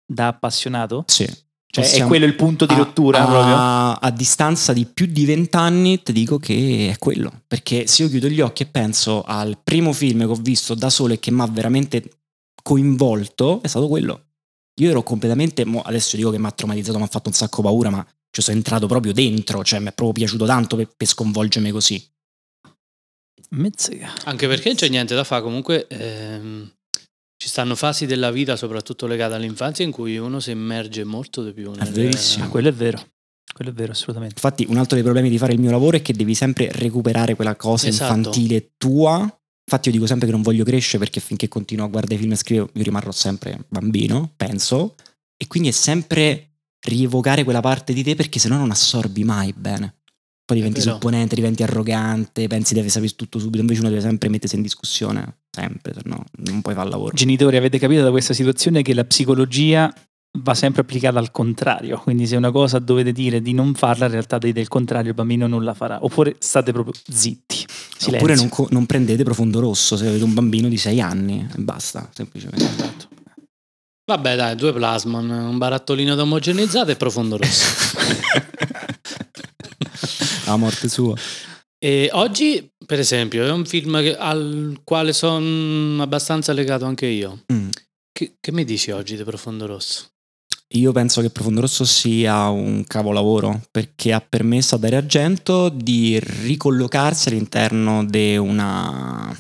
[0.06, 1.04] da appassionato?
[1.06, 1.28] Sì.
[1.72, 3.54] Cioè è Possiamo- quello il punto di a- rottura a, proprio?
[4.09, 7.42] A distanza di più di vent'anni ti dico che è quello.
[7.46, 10.90] Perché se io chiudo gli occhi e penso al primo film che ho visto da
[10.90, 12.02] solo e che mi ha veramente
[12.61, 14.24] coinvolto, è stato quello.
[14.80, 17.62] Io ero completamente, mo adesso dico che mi ha traumatizzato, mi ha fatto un sacco
[17.62, 21.06] paura, ma ci sono entrato proprio dentro, cioè mi è proprio piaciuto tanto per, per
[21.06, 22.04] sconvolgermi così.
[23.50, 24.12] Mezzica.
[24.24, 26.70] Anche perché c'è niente da fare, comunque ehm,
[27.40, 31.55] ci stanno fasi della vita, soprattutto legate all'infanzia, in cui uno si immerge molto di
[31.55, 31.70] più.
[31.70, 32.44] nelle- verissimo.
[32.44, 33.03] Ah, quello è vero.
[33.55, 34.35] Quello è vero, assolutamente.
[34.35, 37.35] Infatti, un altro dei problemi di fare il mio lavoro è che devi sempre recuperare
[37.37, 38.14] quella cosa Esatto.
[38.14, 39.20] infantile tua.
[39.20, 42.37] Infatti, io dico sempre che non voglio crescere perché finché continuo a guardare film e
[42.37, 44.94] scrivere, io rimarrò sempre bambino, penso.
[45.35, 49.94] E quindi è sempre rievocare quella parte di te perché sennò non assorbi mai bene.
[50.44, 54.57] Poi diventi supponente, diventi arrogante, pensi di sapere tutto subito, invece uno deve sempre mettersi
[54.57, 57.14] in discussione, sempre, se no non puoi fare il lavoro.
[57.14, 59.92] Genitori, avete capito da questa situazione che la psicologia
[60.38, 61.98] va sempre applicata al contrario.
[61.98, 65.16] Quindi se una cosa dovete dire di non farla, in realtà dite il contrario, il
[65.16, 66.04] bambino non la farà.
[66.04, 67.66] Oppure state proprio zitti.
[67.96, 68.14] Silenzio.
[68.14, 71.60] Oppure non, co- non prendete profondo rosso se avete un bambino di 6 anni e
[71.60, 72.64] basta, semplicemente.
[72.64, 73.08] Esatto.
[74.06, 77.98] Vabbè, dai, due plasmon, un barattolino da omogenizzato e profondo rosso.
[80.46, 81.14] La morte sua.
[81.82, 87.44] E oggi, per esempio, è un film che- al quale sono abbastanza legato anche io.
[87.52, 87.70] Mm.
[88.12, 90.08] Che, che mi dici oggi di Profondo Rosso?
[90.74, 96.18] Io penso che Profondo Rosso sia un capolavoro perché ha permesso a Dario Argento di
[96.20, 99.36] ricollocarsi all'interno di una.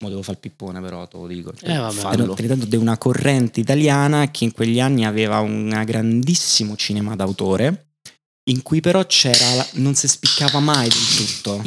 [0.00, 1.52] Mo devo fare il pippone, però te lo dico.
[1.62, 1.94] Eh, vabbè.
[1.94, 2.22] Fallo.
[2.24, 7.87] All'interno di una corrente italiana che in quegli anni aveva un grandissimo cinema d'autore,
[8.48, 9.54] in cui però c'era.
[9.54, 11.62] la- non si spiccava mai del tutto.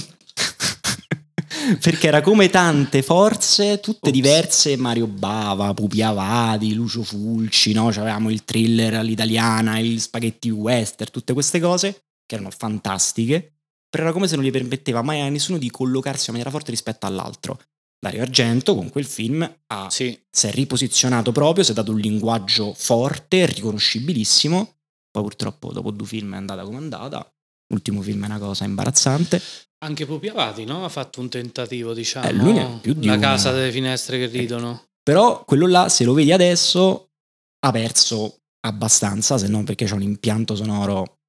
[1.79, 4.11] Perché era come tante forze, tutte Ops.
[4.11, 7.87] diverse, Mario Bava, Pupi Avati, Lucio Fulci, no?
[7.87, 13.53] Avevamo il thriller all'italiana, il spaghetti western, tutte queste cose che erano fantastiche,
[13.89, 16.71] però era come se non gli permetteva mai a nessuno di collocarsi in maniera forte
[16.71, 17.59] rispetto all'altro.
[17.99, 21.99] Dario Argento con quel film ha, Sì, si è riposizionato proprio, si è dato un
[21.99, 24.77] linguaggio forte, riconoscibilissimo,
[25.11, 27.29] poi purtroppo dopo due film è andata come è andata,
[27.67, 29.41] l'ultimo film è una cosa imbarazzante,
[29.83, 30.85] anche Pupi Avati, no?
[30.85, 32.27] Ha fatto un tentativo, diciamo.
[32.27, 33.21] Eh, lui ne più di La uno.
[33.21, 34.85] casa delle finestre che ridono.
[35.03, 37.09] Però quello là, se lo vedi adesso,
[37.65, 41.21] ha perso abbastanza, se non perché c'è un impianto sonoro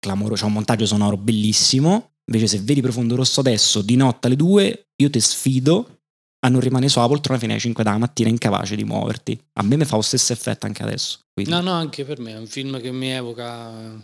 [0.00, 2.14] clamoroso, c'è un montaggio sonoro bellissimo.
[2.32, 5.99] Invece se vedi Profondo Rosso adesso, di notte alle 2, io ti sfido
[6.42, 9.38] a non rimanere sulla poltrona fino alle 5 della mattina incapace di muoverti.
[9.54, 11.20] A me mi fa lo stesso effetto anche adesso.
[11.32, 14.02] quindi- No, no, anche per me è un film che mi evoca...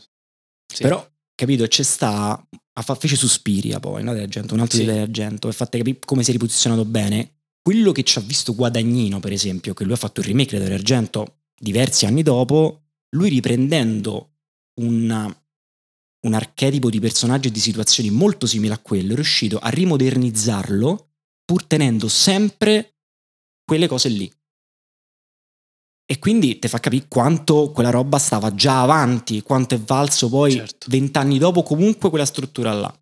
[0.72, 0.83] Sì.
[0.83, 2.46] Però, capito, c'è sta...
[2.79, 4.12] A fa, fece Suspiria poi, no?
[4.12, 4.85] D'Argento, un altro Sì.
[4.85, 7.37] di D'Argento, e fate capire come si è riposizionato bene.
[7.62, 10.68] Quello che ci ha visto Guadagnino, per esempio, che lui ha fatto il remake di
[10.68, 12.83] D'Argento diversi anni dopo,
[13.16, 14.33] lui riprendendo
[14.81, 15.25] una-
[16.27, 21.09] un archetipo di personaggio e di situazioni molto simile a quello, è riuscito a rimodernizzarlo
[21.47, 22.97] pur tenendo sempre
[23.65, 24.31] quelle cose lì.
[26.09, 30.53] E quindi ti fa capire quanto quella roba stava già avanti, quanto è valso poi
[30.53, 30.87] Certo.
[30.91, 33.01] vent'anni dopo comunque quella struttura là.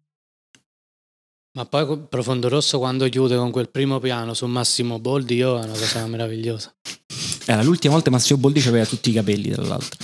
[1.56, 5.64] Ma poi Profondo Rosso quando chiude con quel primo piano su Massimo Boldi, io è
[5.64, 6.74] una cosa meravigliosa.
[7.46, 9.98] Era l'ultima volta Massimo Boldi aveva tutti i capelli, tra l'altro.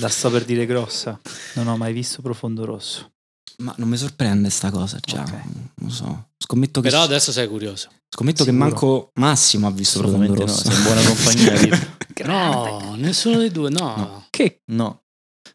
[0.00, 1.20] La sto per dire grossa.
[1.54, 3.12] Non ho mai visto Profondo Rosso.
[3.58, 5.20] Ma non mi sorprende sta cosa già.
[5.22, 5.30] Ok.
[5.32, 6.28] Non lo so.
[6.38, 7.88] Scommetto che, Però adesso sei curioso.
[8.08, 8.68] scommetto che Sicuro.
[8.68, 10.70] manco Massimo ha visto Profondo Assolutamente no, Rosso.
[10.70, 11.94] sei in buona compagnia.
[12.26, 14.24] No, nessuno dei due, no.
[14.30, 15.02] Che No.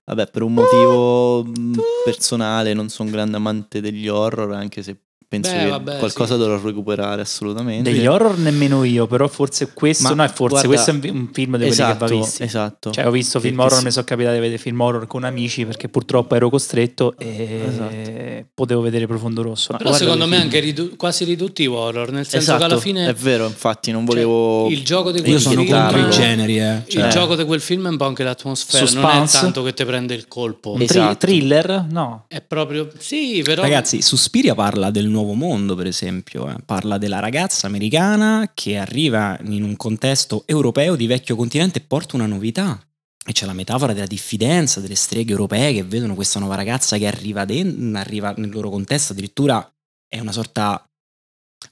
[0.05, 4.95] Vabbè, per un motivo mh, personale non sono un grande amante degli horror, anche se
[5.31, 6.39] penso Beh, che vabbè, qualcosa sì.
[6.41, 7.89] dovrò recuperare assolutamente.
[7.89, 11.29] degli horror nemmeno io, però forse questo Ma no, è forse guarda, questo è un,
[11.31, 12.43] film di quelli esatto, che va visti.
[12.43, 12.91] Esatto.
[12.91, 13.85] Cioè, ho visto film horror, sì.
[13.85, 18.45] mi sono capitato di vedere film horror con amici perché purtroppo ero costretto e Esatto.
[18.53, 19.67] potevo vedere Profondo Rosso.
[19.71, 22.79] Però Guarda secondo me è anche ridu- quasi riduttivo horror, nel senso Esatto, che alla
[22.81, 24.67] fine è vero, infatti non cioè, volevo...
[24.67, 26.73] il gioco di quel Io sono film, contro i generi, eh.
[26.75, 29.39] il Cioè- gioco di quel film è un po' anche l'atmosfera, non è Suspense.
[29.39, 30.77] tanto che ti prende il colpo.
[30.77, 31.17] Esatto.
[31.25, 31.85] thriller?
[31.89, 32.25] No.
[32.27, 36.49] È proprio sì, però Ragazzi, Suspiria parla del nuovo mondo, per esempio.
[36.49, 36.55] eh.
[36.65, 42.15] Parla della ragazza americana che arriva in un contesto europeo di vecchio continente e porta
[42.15, 42.79] una novità.
[43.23, 47.05] E c'è la metafora della diffidenza delle streghe europee che vedono questa nuova ragazza che
[47.05, 49.71] arriva, den- arriva nel loro contesto, addirittura
[50.07, 50.89] è una sorta,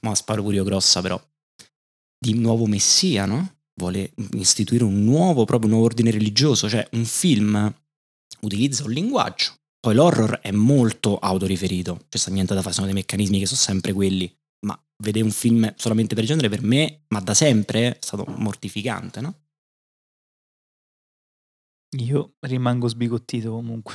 [0.02, 1.20] ma sparo pure io grossa però,
[2.18, 3.56] di nuovo messia, no?
[3.74, 7.74] Vuole istituire un nuovo, proprio un nuovo ordine religioso, cioè un film
[8.42, 9.54] utilizza un linguaggio.
[9.80, 13.58] Poi l'horror è molto autoriferito, c'è sta niente da fare, sono dei meccanismi che sono
[13.60, 14.30] sempre quelli.
[14.66, 19.20] Ma vedere un film solamente per genere per me, ma da sempre, è stato mortificante,
[19.22, 19.34] no?
[21.96, 23.94] Io rimango sbigottito comunque.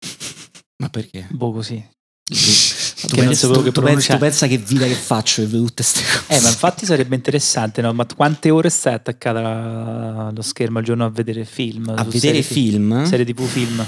[0.82, 1.28] Ma perché?
[1.36, 1.84] Po' così.
[2.24, 5.46] Tu, Che non pensi, tu- che tu pensi- tu pensa che vita che faccio e
[5.46, 6.38] vedo tutte queste cose.
[6.38, 7.92] Eh, ma infatti sarebbe interessante, no?
[7.92, 11.90] Ma quante ore stai attaccata allo schermo al giorno a vedere film?
[11.90, 13.04] A vedere serie film?
[13.04, 13.86] Serie TV film.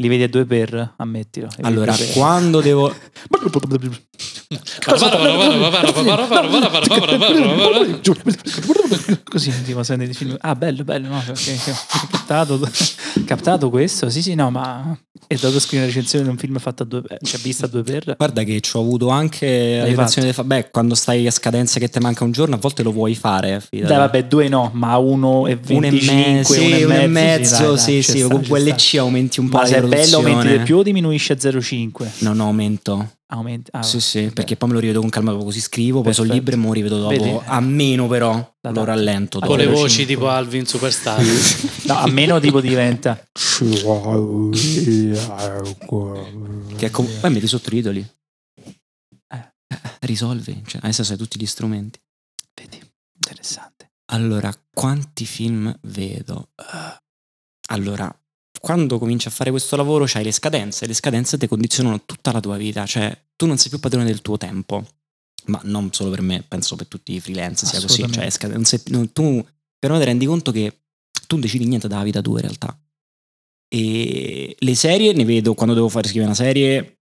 [0.00, 1.48] Li vedi a due per, ammettilo.
[1.48, 2.94] A Allora, quando devo...
[9.24, 10.36] Così tipo se nei film.
[10.40, 11.22] Ah, bello, bello, no?
[11.26, 11.72] Perché, che-
[12.10, 12.60] captato,
[13.24, 14.08] captato questo?
[14.08, 17.02] Sì, sì, no, ma è dato scrivere una recensione di un film fatto a due
[17.02, 18.14] per, cioè vista a due per.
[18.16, 21.88] Guarda che ci ho avuto anche la del fa- Beh, quando stai a scadenza che
[21.88, 23.60] ti manca un giorno, a volte lo vuoi fare.
[23.60, 23.88] fidati.
[23.92, 27.06] Dai, vabbè, due no, ma uno e Un e 25, mezzo, sì, uno e e
[27.06, 30.16] mezzo, mezzo, dai, sì, dai, sì, ci sta, con VLC aumenti un po' la bello
[30.18, 32.08] aumenti di più o diminuisce a 0,5?
[32.20, 33.12] Non aumento.
[33.30, 33.70] Aumenti.
[33.74, 34.32] Ah, sì, sì, vabbè.
[34.32, 36.50] perché poi me lo rivedo con calma, dopo così scrivo, poi sono Perfetto.
[36.50, 37.10] libero e mo rivedo dopo.
[37.10, 37.38] Vedi?
[37.44, 39.38] A meno però, Da lo rallento.
[39.38, 39.76] Con con le dopo.
[39.80, 40.14] voci 5.
[40.14, 41.22] tipo Alvin Superstar.
[41.88, 43.18] No, a meno tipo diventa.
[46.76, 48.06] Che è com- poi metti i sottotitoli.
[49.34, 49.52] Eh.
[50.00, 51.98] Risolvi, cioè, adesso sai tutti gli strumenti.
[52.54, 52.78] Vedi,
[53.14, 53.92] interessante.
[54.12, 56.50] Allora, quanti film vedo?
[56.56, 56.96] Eh,
[57.70, 58.10] Allora,
[58.60, 62.40] quando cominci a fare questo lavoro c'hai le scadenze, le scadenze ti condizionano tutta la
[62.40, 64.84] tua vita, cioè tu non sei più padrone del tuo tempo,
[65.46, 68.68] ma non solo per me, penso per tutti i freelance sia così, cioè Assolutamente.
[68.68, 69.46] scad- non tu
[69.78, 70.80] però ti rendi conto che
[71.26, 72.78] tu non decidi niente dalla vita tua in realtà.
[73.70, 77.00] E le serie ne vedo quando devo fare scrivere una serie,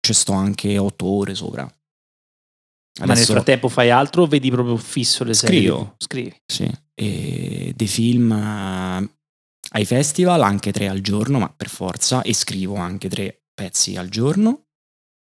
[0.00, 1.62] ci sto anche otto ore sopra.
[1.62, 5.58] Ma nel Adesso- frattempo fai altro o vedi proprio fisso le serie?
[5.58, 5.94] Scrivo.
[5.98, 6.34] Scrivi.
[6.44, 8.30] Sì, e dei film
[9.72, 14.08] ai festival, anche tre al giorno, ma per forza, e scrivo anche tre pezzi al
[14.08, 14.66] giorno,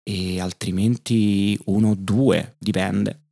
[0.02, 3.26] e altrimenti uno o due, dipende.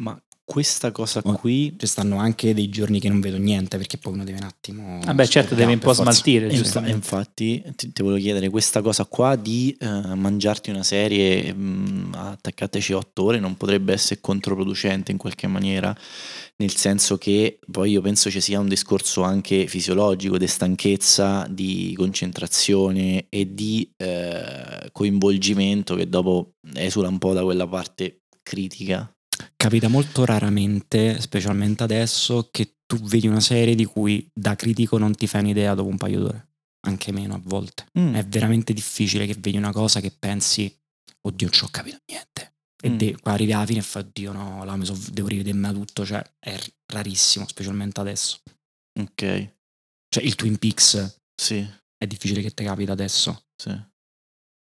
[0.00, 0.20] Ma
[0.50, 1.34] questa cosa Oh.
[1.34, 1.76] qui...
[1.78, 4.98] Ci stanno anche dei giorni che non vedo niente, perché poi uno deve un attimo...
[5.04, 6.96] Vabbè, certo, deve un po' smaltire, giustamente.
[6.96, 12.92] infatti ti, ti volevo chiedere questa cosa qua di eh, mangiarti una serie mh, attaccateci
[12.92, 15.96] 8 ore non potrebbe essere controproducente in qualche maniera
[16.56, 21.94] nel senso che poi io penso ci sia un discorso anche fisiologico di stanchezza di
[21.96, 29.12] concentrazione e di eh, coinvolgimento che dopo esula un po' da quella parte critica
[29.56, 35.14] Capita molto raramente, specialmente adesso, che tu vedi una serie di cui da critico non
[35.14, 36.48] ti fai un'idea dopo un paio d'ore,
[36.86, 37.86] anche meno a volte.
[37.98, 38.14] Mm.
[38.14, 40.74] È veramente difficile che vedi una cosa che pensi,
[41.26, 42.54] oddio, non ci ho capito niente.
[42.82, 42.96] E Mm.
[42.96, 46.04] de- poi arrivi alla fine e fai, oddio, no, là mi so- devo rivedermi tutto.
[46.06, 46.58] Cioè, è
[46.92, 48.38] rarissimo, specialmente adesso.
[48.98, 49.52] ok
[50.08, 51.64] Cioè, il Twin Peaks sì
[51.96, 53.44] è difficile che ti capita adesso.
[53.54, 53.70] sì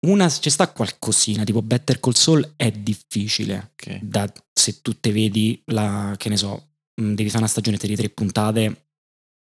[0.05, 3.71] Una, ci sta qualcosina, tipo Better Call Saul è difficile.
[3.73, 7.95] ok Da, se tu te vedi la, che ne so, devi fare una stagione di
[7.95, 8.89] tre puntate,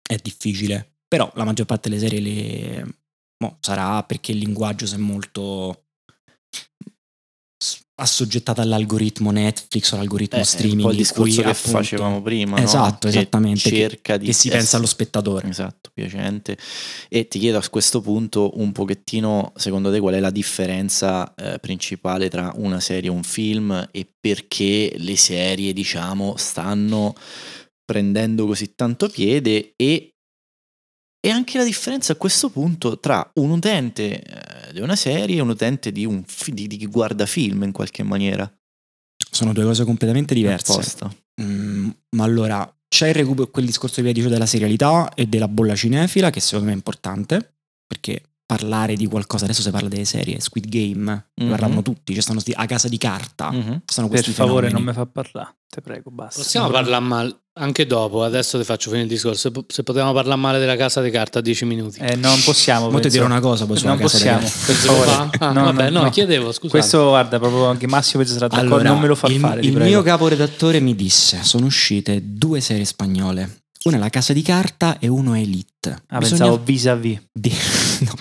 [0.02, 0.98] è difficile.
[1.08, 2.98] Però la maggior parte delle serie le,
[3.38, 5.86] mo, sarà perché il linguaggio si è molto
[7.96, 10.84] assoggettata all'algoritmo Netflix o all'algoritmo Eh, streaming.
[10.84, 12.62] un il in cui, discorso che appunto, facevamo prima no?
[12.62, 15.48] Esatto, Che esattamente, che- cerca di Che si pensa allo spettatore.
[15.48, 16.58] Esatto, piacente.
[17.08, 21.58] E ti chiedo a questo punto un pochettino, secondo te, qual è la differenza eh,
[21.60, 27.14] principale tra una serie e un film e perché le serie, diciamo, stanno
[27.84, 30.13] prendendo così tanto piede e,
[31.24, 35.40] e anche la differenza a questo punto tra un utente eh, di una serie e
[35.40, 38.50] un utente di, un fi- di, di chi guarda film in qualche maniera.
[39.30, 40.96] Sono due cose completamente diverse.
[41.40, 45.48] Mm, ma allora c'è il recupero, quel discorso che vi dicevo della serialità e della
[45.48, 47.54] bolla cinefila, che secondo me è importante,
[47.86, 51.50] perché parlare di qualcosa, adesso si parla delle serie, Squid Game, ne Mhm.
[51.50, 53.82] parlavano tutti, ci stanno sti, a casa di carta, Mhm.
[53.86, 54.72] sono Per favore, fenomeni.
[54.72, 55.56] non mi fa parlare.
[55.66, 56.42] Te prego, basta.
[56.42, 59.50] Possiamo parlare male anche dopo, adesso ti faccio finire il discorso.
[59.68, 61.98] Se, potevamo parlare male della casa di carta a 10 minuti.
[62.00, 62.88] Eh, non possiamo.
[62.88, 63.08] Penso.
[63.08, 64.40] dirò una cosa poi Non di possiamo.
[64.42, 64.58] carta.
[64.66, 65.10] Per favore.
[65.38, 66.68] Ah, vabbè, no, chiedevo, scusate.
[66.68, 69.60] Questo, guarda, proprio anche Massimo penso sarà d'accordo, Allora, non me lo fa il, fare.
[69.60, 73.62] il mio caporedattore mi disse: sono uscite due serie spagnole.
[73.84, 76.04] Una è La Casa di Carta e uno è Elite.
[76.08, 77.20] Ah, Bisogna- pensavo vis-à-vis.
[77.30, 77.50] de-
[78.00, 78.14] no,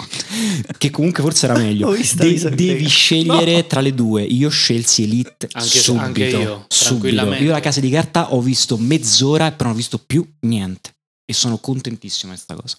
[0.78, 1.90] che comunque forse era meglio.
[1.96, 4.24] Visto De- devi scegliere tra le due.
[4.24, 6.04] Io scelsi Elite Anche- subito.
[6.04, 7.34] anche io, subito.
[7.36, 10.92] Io La Casa di Carta ho visto mezz'ora, però non ho visto più niente.
[11.26, 12.78] E sono contentissimo di questa cosa.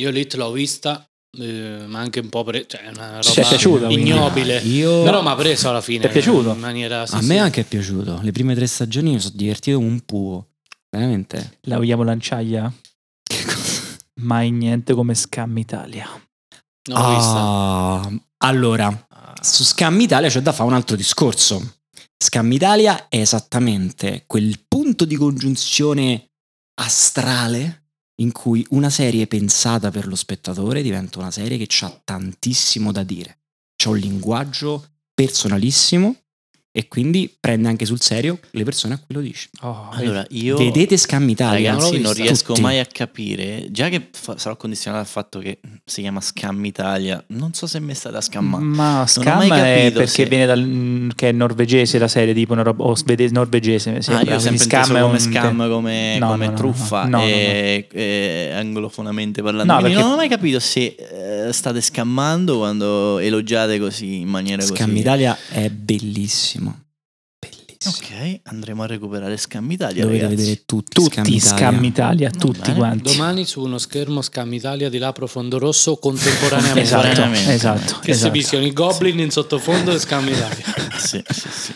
[0.00, 1.04] Io Lit l'ho vista,
[1.38, 4.58] eh, ma anche un po' pre- cioè, è una roba piaciuta, ignobile.
[4.58, 6.04] Io- Però mi ha preso alla fine.
[6.06, 6.52] È piaciuto?
[6.52, 7.26] In maniera, sì, a sì.
[7.26, 8.20] me anche è piaciuto.
[8.22, 10.46] Le prime tre stagioni mi sono divertito un puo.
[10.90, 11.58] Veramente.
[11.62, 12.72] La vogliamo cosa?
[14.22, 16.06] Mai niente come Scam Italia.
[16.88, 17.32] Non l'ho vista.
[17.32, 19.06] Ah, allora,
[19.40, 21.78] su Scam Italia c'è da fare un altro discorso.
[22.16, 26.30] Scam Italia è esattamente quel punto di congiunzione
[26.74, 27.80] astrale
[28.20, 33.02] in cui una serie pensata per lo spettatore diventa una serie che ha tantissimo da
[33.02, 33.38] dire.
[33.76, 36.14] C'ha un linguaggio personalissimo
[36.72, 39.48] e quindi prende anche sul serio le persone a cui lo dice.
[39.62, 41.72] Oh, Allora, io Vedete Scam Italia?
[41.72, 42.60] ragazzi non riesco Tutti.
[42.60, 47.22] mai a capire, già che fa- sarò condizionato dal fatto che si chiama Scam Italia,
[47.28, 48.62] non so se mi è stata scammata.
[48.62, 52.62] Ma Scam è perché se- viene dal mm, che è norvegese la serie, tipo una
[52.62, 56.28] roba o svede- norvegese, mi Ah, io ho sempre è come un- scam, come, No,
[56.28, 59.76] come no, truffa, no, e, e anglofonamente parlando.
[59.80, 60.94] Perché- non ho mai capito se
[61.48, 64.98] eh, state scammando quando elogiate così in maniera Scam così.
[65.00, 66.58] Italia è bellissimo.
[67.82, 68.18] Bellissimo.
[68.18, 70.42] Ok, andremo a recuperare Scam Italia, Dovete ragazzi.
[70.42, 72.28] vedere tutti, Tutti Scam Scam Italia.
[72.28, 73.12] Italia, tutti quanti.
[73.16, 76.80] Domani su uno schermo Scam Italia di là profondo rosso contemporaneamente.
[76.82, 77.52] Esatto, Contemporaneamente.
[77.54, 78.32] esatto, Che si esatto.
[78.32, 80.64] mischiano i goblin in sottofondo e Scam Italia.
[81.00, 81.72] Sì, sì, sì.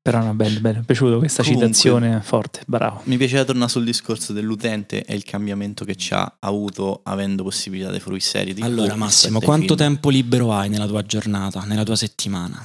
[0.00, 3.00] Però no, bello, bello, mi è piaciuto questa Comunque- citazione forte, bravo.
[3.04, 7.90] Mi piaceva tornare sul discorso dell'utente e il cambiamento che ci ha avuto avendo possibilità
[7.90, 9.78] di fruire serie TV Allora Massimo, quanto film.
[9.90, 12.64] tempo libero hai nella tua giornata, nella tua settimana?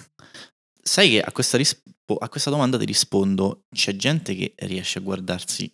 [0.82, 1.82] Sai che a questa, rispo-
[2.18, 5.72] a questa domanda ti rispondo, c'è gente che riesce a guardarsi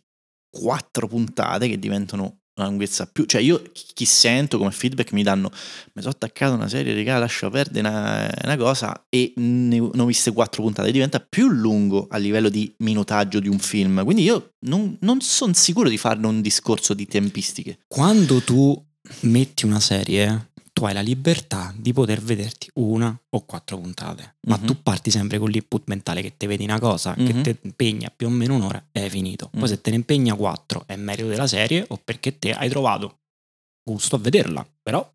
[0.50, 3.26] quattro puntate che diventano una lunghezza più...
[3.26, 7.18] Cioè io chi sento come feedback mi danno, mi sono attaccato a una serie, regà,
[7.18, 12.08] lascio perdere una, una cosa e ne, ne ho viste quattro puntate, diventa più lungo
[12.10, 14.04] a livello di minutaggio di un film.
[14.04, 17.80] Quindi io non, non sono sicuro di farne un discorso di tempistiche.
[17.88, 18.86] Quando tu
[19.22, 24.56] metti una serie, tu hai la libertà di poter vederti una o quattro puntate, ma
[24.58, 24.66] Mhm.
[24.66, 27.26] tu parti sempre con l'input mentale che te vedi una cosa Mhm.
[27.26, 29.50] che ti impegna più o meno un'ora e è finito.
[29.50, 29.66] Poi Mm.
[29.66, 33.20] se te ne impegna quattro è merito della serie o perché te hai trovato
[33.84, 34.66] gusto a vederla.
[34.82, 35.06] Però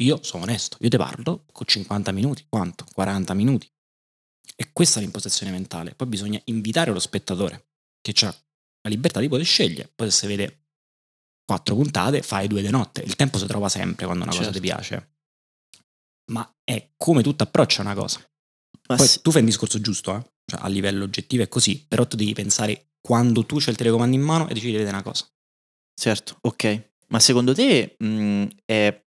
[0.00, 2.84] io sono onesto, io te parlo con 50 minuti, quanto?
[2.92, 3.66] 40 minuti.
[4.56, 5.94] E questa è l'impostazione mentale.
[5.94, 7.68] Poi bisogna invitare lo spettatore
[8.02, 8.34] che ha
[8.82, 9.90] la libertà di poter scegliere.
[9.94, 10.64] Poi se vede
[11.46, 13.00] quattro puntate, fai due di notte.
[13.00, 14.58] Il tempo si trova sempre quando una cosa Certo.
[14.60, 15.12] ti piace.
[16.32, 18.18] Ma è come tu ti approccia una cosa.
[18.88, 20.22] Ma Poi sì- tu fai un discorso giusto, eh?
[20.46, 24.14] Cioè, a livello oggettivo è così, però tu devi pensare quando tu c'hai il telecomando
[24.16, 25.26] in mano e decidi di vedere una cosa.
[25.98, 26.90] Certo, ok.
[27.08, 29.02] Ma secondo te mh, è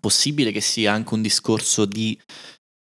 [0.00, 2.20] possibile che sia anche un discorso di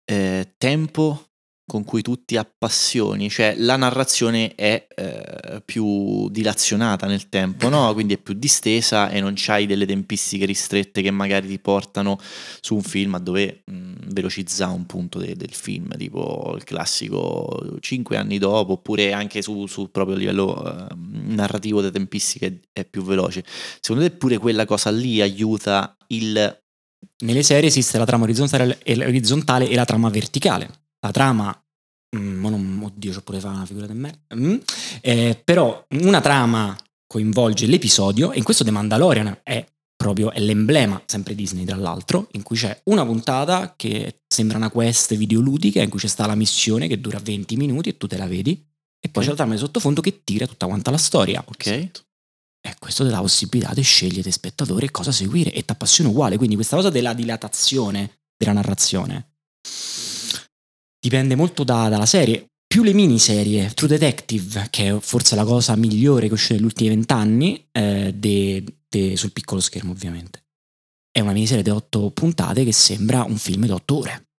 [0.06, 1.29] eh, tempo
[1.70, 3.30] con cui tu ti appassioni?
[3.30, 7.94] Cioè la narrazione è eh, più dilazionata nel tempo, no?
[7.94, 12.18] Quindi è più distesa e non c'hai delle tempistiche ristrette che magari ti portano
[12.60, 17.78] su un film a dove mh, velocizzare un punto de- del film, tipo il classico
[17.80, 23.04] 5 anni dopo, oppure anche su, su proprio livello eh, narrativo delle tempistiche è più
[23.04, 23.46] veloce.
[23.80, 26.62] Secondo te pure quella cosa lì aiuta il...
[27.22, 28.80] Nelle serie esiste la trama orizzontale
[29.70, 30.88] e la trama verticale.
[31.02, 31.66] La trama,
[32.16, 34.26] mm, non, oddio, c'ho pure fare una figura di me.
[34.36, 34.58] Mm,
[35.02, 36.76] eh, però una trama
[37.08, 42.30] coinvolge l'episodio e in questo The Mandalorian è proprio è l'emblema, sempre Disney tra l'altro,
[42.32, 46.36] in cui c'è una puntata che sembra una quest videoludica in cui c'è sta la
[46.36, 48.66] missione che dura 20 minuti e tu te la vedi
[49.02, 51.44] e poi c'è la trama di sottofondo che tira tutta quanta la storia.
[51.46, 51.68] Ok?
[51.68, 56.10] E questo ti dà la possibilità di scegliere te spettatore cosa seguire e ti appassiona
[56.10, 56.38] uguale.
[56.38, 59.32] Quindi questa cosa della dilatazione della narrazione
[61.00, 62.46] dipende molto da- dalla serie.
[62.68, 66.66] Più le miniserie, True Detective, che è forse la cosa migliore che è uscita negli
[66.66, 68.14] ultimi vent'anni, eh,
[69.16, 70.44] sul piccolo schermo ovviamente.
[71.12, 74.30] è una miniserie di otto puntate che sembra un film di otto ore,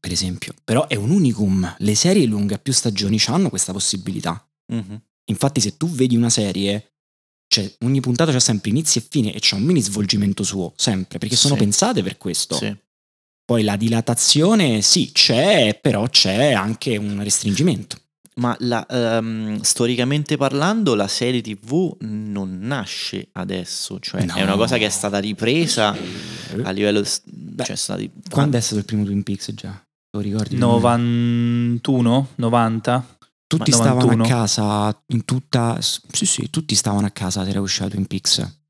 [0.00, 0.52] per esempio.
[0.64, 1.76] Però è un unicum.
[1.78, 4.44] Le serie lunghe a più stagioni hanno questa possibilità.
[4.72, 5.00] Mhm.
[5.26, 6.94] Infatti, se tu vedi una serie,
[7.46, 11.18] cioè, ogni puntata c'ha sempre inizio e fine e c'è un mini svolgimento suo, sempre,
[11.18, 11.60] perché sono Sì.
[11.60, 12.56] pensate per questo.
[12.56, 12.76] Sì.
[13.44, 17.96] Poi la dilatazione, sì, c'è, però c'è anche un restringimento.
[18.36, 24.34] Ma la, ehm, storicamente parlando, la serie TV non nasce adesso, cioè No.
[24.34, 25.94] è una cosa che è stata ripresa
[26.62, 27.02] a livello.
[27.24, 29.78] Beh, cioè, stati Quando è stato il primo Twin Peaks già?
[30.12, 30.56] Lo ricordi?
[30.56, 33.16] 91, 90?
[33.46, 34.24] Tutti stavano 91?
[34.24, 35.78] a casa in tutta...
[35.80, 38.61] Sì, sì, tutti stavano a casa era uscito Twin Peaks.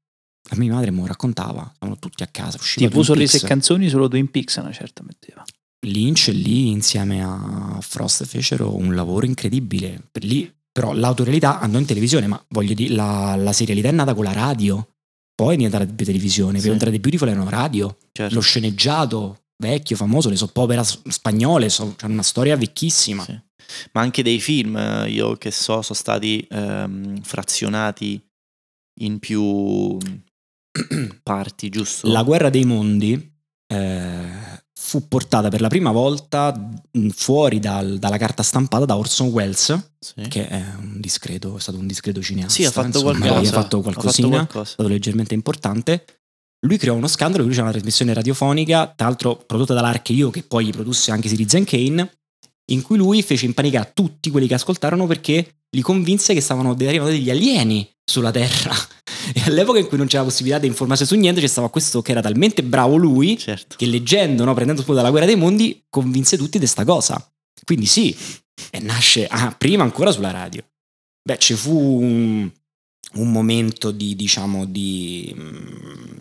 [0.52, 4.30] A mia madre mi raccontava, stavano tutti a casa, TV sorrisi e canzoni solo Twin
[4.30, 5.42] Peaks una certa metteva.
[5.86, 10.00] Lynch lì insieme a Frost fecero un lavoro incredibile.
[10.12, 14.14] Per lì, però l'autorialità andò in televisione, ma voglio dire, la, la serialità è nata
[14.14, 14.86] con la radio.
[15.34, 16.64] Poi è diventata più televisione, Sì.
[16.64, 17.96] per entrare Beautiful erano radio.
[18.12, 18.34] certo.
[18.34, 23.24] Lo sceneggiato vecchio, famoso, le soap opera s- spagnole, so- hanno una storia vecchissima.
[23.24, 23.40] Sì.
[23.92, 28.20] Ma anche dei film, eh, io che so, sono stati ehm, frazionati
[29.00, 29.96] in più
[31.22, 32.08] parti, giusto?
[32.10, 33.30] La guerra dei mondi
[33.66, 34.28] eh,
[34.74, 36.70] fu portata per la prima volta
[37.14, 40.26] fuori dal- dalla carta stampata da Orson Welles, Sì.
[40.28, 42.52] che è un discreto, è stato un discreto cineasta.
[42.52, 43.38] Sì, ha fatto insomma, qualcosa.
[43.38, 46.04] aveva fatto Ha qualcosina, è stato leggermente importante.
[46.66, 50.66] Lui creò uno scandalo, lui c'era una trasmissione radiofonica, tra l'altro prodotta dall'Archeio, che poi
[50.66, 52.18] gli produsse anche Citizen Kane,
[52.72, 57.12] in cui lui fece impanicare tutti quelli che ascoltarono perché li convinse che stavano arrivando
[57.12, 58.74] degli alieni sulla Terra.
[59.34, 62.10] E all'epoca in cui non c'era possibilità di informarsi su niente, c'è stava questo che
[62.10, 63.76] era talmente bravo lui Certo.
[63.78, 67.24] che leggendo, no, prendendo spunto dalla guerra dei mondi, convinse tutti di sta cosa.
[67.64, 68.14] Quindi sì,
[68.70, 70.64] e nasce ah, prima ancora sulla radio.
[71.22, 72.50] Beh, ci fu un,
[73.14, 75.32] un momento di, diciamo, di...
[75.38, 76.18] mm,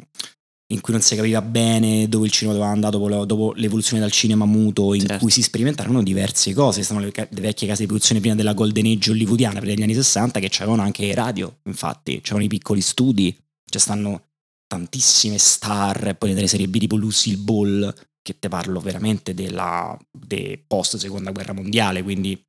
[0.72, 4.12] in cui non si capiva bene dove il cinema doveva andare dopo, dopo l'evoluzione dal
[4.12, 5.18] cinema muto, in Certo.
[5.20, 6.84] cui si sperimentarono diverse cose.
[6.84, 9.94] Stavano le, le vecchie case di produzione prima della Golden Age hollywoodiana, prima degli anni
[9.94, 13.36] 60, che c'avevano anche radio, infatti, c'erano i piccoli studi,
[13.70, 14.24] cioè stanno
[14.68, 19.98] tantissime star, e poi delle serie B tipo Lucille Ball, che te parlo veramente della
[20.12, 22.42] de post seconda guerra mondiale, quindi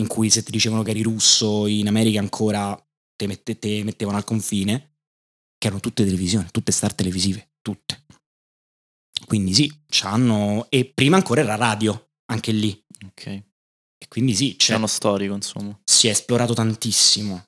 [0.00, 2.74] in cui se ti dicevano che eri russo in America ancora
[3.16, 4.92] te, mette- te mettevano al confine,
[5.58, 8.04] che erano tutte televisioni, tutte star televisive, tutte.
[9.26, 10.66] Quindi sì, c'hanno...
[10.70, 12.70] E prima ancora era radio, anche lì.
[13.06, 13.26] Ok.
[13.26, 15.78] E quindi sì, C'è c'è, uno storico, insomma.
[15.84, 17.42] si è esplorato tantissimo,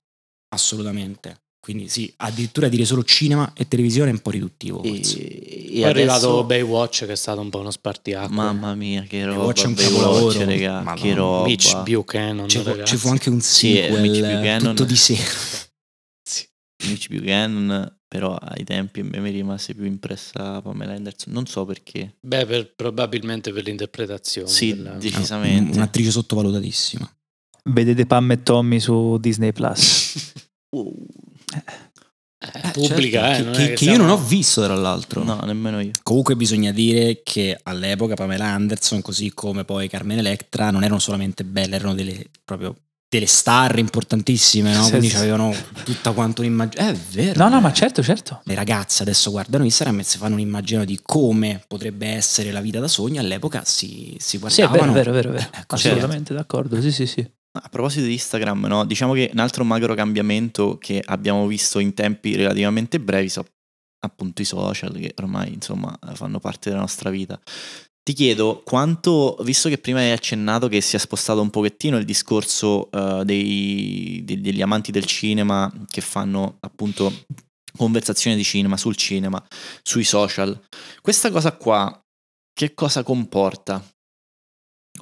[0.55, 1.43] assolutamente.
[1.61, 4.83] Quindi sì, addirittura dire solo cinema e televisione è un po' riduttivo.
[4.83, 5.19] E, forse.
[5.19, 8.35] e Poi è arrivato Baywatch che è stato un po' uno spartiacque.
[8.35, 9.37] Mamma mia, che roba.
[9.39, 10.95] Baywatch è un capolavoro.
[10.97, 11.47] che roba.
[11.47, 14.63] Mitch Buchanan, Ci fu, ci fu anche un Sì, eh, sequel Mitch Buchanan.
[14.63, 15.17] tutto di sé.
[16.89, 21.33] Mitch Buchanan, però ai tempi a me mi rimase più impressa Pamela Anderson.
[21.33, 22.17] Non so perché.
[22.21, 24.49] Beh, per- probabilmente per l'interpretazione.
[24.49, 25.77] Sì, della- decisamente.
[25.77, 27.09] Un'attrice sottovalutatissima.
[27.67, 30.33] Vedete Pam e Tommy su Disney Plus.
[30.71, 30.95] Uh,
[32.43, 35.23] Eh, pubblica, certo, eh, che, è che siamo- io non ho visto tra l'altro.
[35.23, 35.91] no, nemmeno io.
[36.03, 41.45] Comunque bisogna dire che all'epoca Pamela Anderson, così come poi Carmen Electra, non erano solamente
[41.45, 42.75] belle, erano delle proprio
[43.11, 44.85] delle star importantissime, no?
[44.85, 45.17] Sì, Quindi sì.
[45.17, 45.53] avevano
[45.83, 46.91] tutta quanto un'immagine.
[46.91, 47.43] È vero.
[47.43, 47.75] No, no, ma eh.
[47.75, 48.41] certo, certo.
[48.45, 52.79] Le ragazze adesso guardano Instagram e si fanno un'immagine di come potrebbe essere la vita
[52.79, 53.21] da sogno.
[53.21, 54.93] All'epoca si, si Sì, è guardavano.
[54.93, 55.61] vero, vero, vero, vero.
[55.61, 55.89] Eh, così.
[55.89, 56.81] Assolutamente d'accordo.
[56.81, 57.29] Sì, sì, sì.
[57.53, 61.95] A proposito di Instagram, no, diciamo che un altro macro cambiamento che abbiamo visto in
[61.95, 63.47] tempi relativamente brevi sono
[64.07, 67.41] appunto i social che ormai insomma fanno parte della nostra vita.
[68.11, 72.05] Ti chiedo quanto, visto che prima hai accennato che si è spostato un pochettino il
[72.05, 77.25] discorso eh, dei- de- degli amanti del cinema che fanno appunto
[77.77, 79.41] conversazioni di cinema sul cinema,
[79.83, 80.61] sui social,
[81.01, 82.03] questa cosa qua
[82.53, 83.81] che cosa comporta?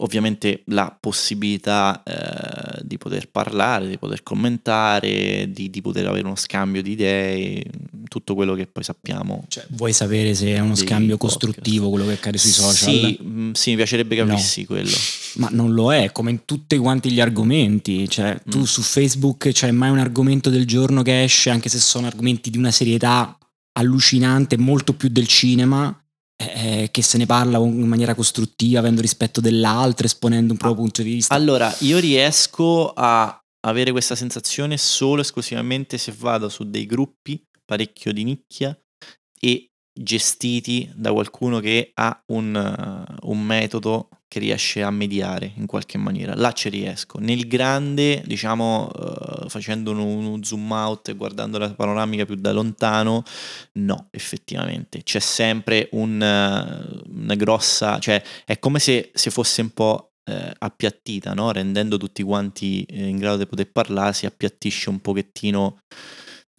[0.01, 6.37] Ovviamente la possibilità eh, di poter parlare, di poter commentare, di, di poter avere uno
[6.37, 7.65] scambio di idee,
[8.09, 9.45] tutto quello che poi sappiamo.
[9.49, 11.41] Cioè, vuoi sapere se è uno scambio podcast.
[11.41, 12.75] costruttivo quello che accade sui social?
[12.75, 13.19] Sì,
[13.55, 14.97] sì, mi piacerebbe capissi quello.
[15.37, 18.09] Ma non lo è, come in tutti quanti gli argomenti.
[18.09, 18.63] Cioè, tu Mm.
[18.65, 22.59] su Facebook c'è mai un argomento del giorno che esce, anche se sono argomenti di
[22.59, 23.37] una serietà
[23.73, 25.97] allucinante, molto più del cinema,
[26.41, 31.03] eh, che se ne parla in maniera costruttiva, avendo rispetto dell'altro, esponendo un proprio punto
[31.03, 31.35] di vista.
[31.35, 37.43] Allora, io riesco a avere questa sensazione solo e esclusivamente se vado su dei gruppi
[37.65, 38.79] parecchio di nicchia
[39.41, 39.69] e
[40.01, 42.55] gestiti da qualcuno che ha un,
[43.21, 46.35] uh, un metodo che riesce a mediare in qualche maniera.
[46.37, 47.19] Là ci riesco.
[47.19, 52.53] Nel grande, diciamo, eh, facendo uno, uno zoom out e guardando la panoramica più da
[52.53, 53.23] lontano,
[53.73, 55.03] no, effettivamente.
[55.03, 57.99] C'è sempre un, eh, una grossa...
[58.01, 60.13] cioè è come se, se fosse un po'
[60.59, 61.51] appiattita, no?
[61.53, 65.79] rendendo tutti quanti in grado di poter parlare, si appiattisce un pochettino.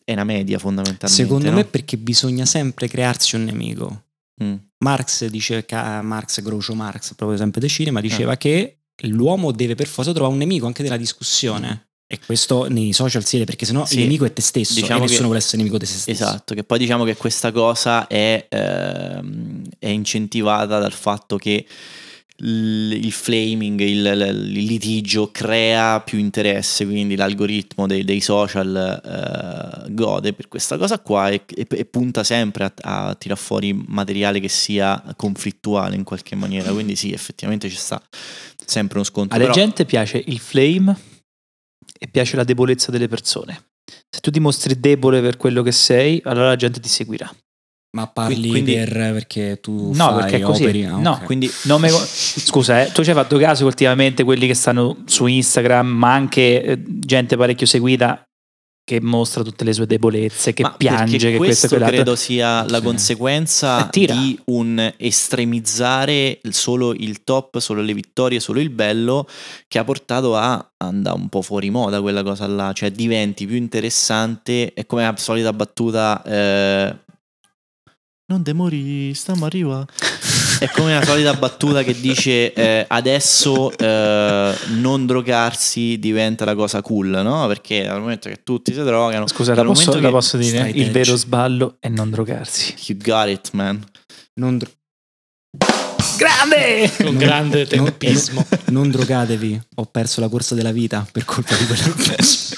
[0.09, 1.21] È una media fondamentalmente.
[1.21, 1.57] Secondo no?
[1.57, 4.05] me perché bisogna sempre crearsi un nemico.
[4.43, 4.55] Mm.
[4.79, 8.01] Marx dice, ca- Marx, Groucho Marx, proprio esempio del cinema, Ah.
[8.01, 11.89] diceva che l'uomo deve per forza trovare un nemico anche della discussione.
[12.07, 13.97] E questo nei social si vede perché sennò Sì.
[13.97, 16.23] il nemico è te stesso Diciamo e nessuno che- vuole essere nemico di se stesso.
[16.23, 21.67] Esatto, che poi diciamo che questa cosa è, ehm, è incentivata dal fatto che
[22.41, 30.33] il, flaming, il, il- litigio crea più interesse, quindi l'algoritmo dei, dei social eh, gode
[30.33, 34.49] per questa cosa qua e, e- e punta sempre a, a tirar fuori materiale che
[34.49, 38.01] sia conflittuale in qualche maniera, quindi sì, effettivamente ci sta
[38.65, 39.35] sempre uno scontro.
[39.35, 40.97] Alla però- gente piace il flame
[41.99, 43.67] e piace la debolezza delle persone.
[44.09, 47.29] Se tu ti mostri debole per quello che sei, allora la gente ti seguirà.
[47.91, 50.63] Ma parli Quindi- per, perché tu No, fai perché è così.
[50.63, 50.85] operi?
[50.85, 51.23] Ah, No, ok.
[51.23, 55.87] quindi me- Scusa, eh, tu ci hai fatto caso ultimamente quelli che stanno su Instagram,
[55.87, 58.21] ma anche eh, gente parecchio seguita
[58.83, 62.77] che mostra tutte le sue debolezze, che Ma piange, che questo questo credo sia la
[62.77, 62.83] Sì.
[62.83, 69.27] conseguenza Eh, di un estremizzare solo il top, solo le vittorie, solo il bello,
[69.67, 73.55] che ha portato a andare un po' fuori moda quella cosa là, cioè diventi più
[73.57, 76.95] interessante, è come la solita battuta eh,
[78.29, 79.85] non demori, stiamo arriva.
[80.59, 86.81] È come la solita battuta che dice eh, adesso eh, non drogarsi diventa la cosa
[86.81, 87.47] cool, no?
[87.47, 90.69] Perché dal momento che tutti si drogano, Scusa, la posso, momento la che- posso dire?
[90.69, 90.91] Il edge.
[90.91, 92.75] vero sballo è non drogarsi.
[92.87, 93.83] You got it, man.
[94.35, 94.69] Non, dro-
[96.17, 96.91] Grande!
[97.01, 98.45] Con grande tempismo.
[98.65, 102.55] non drogatevi, ho perso la corsa della vita per colpa di quello che ho perso.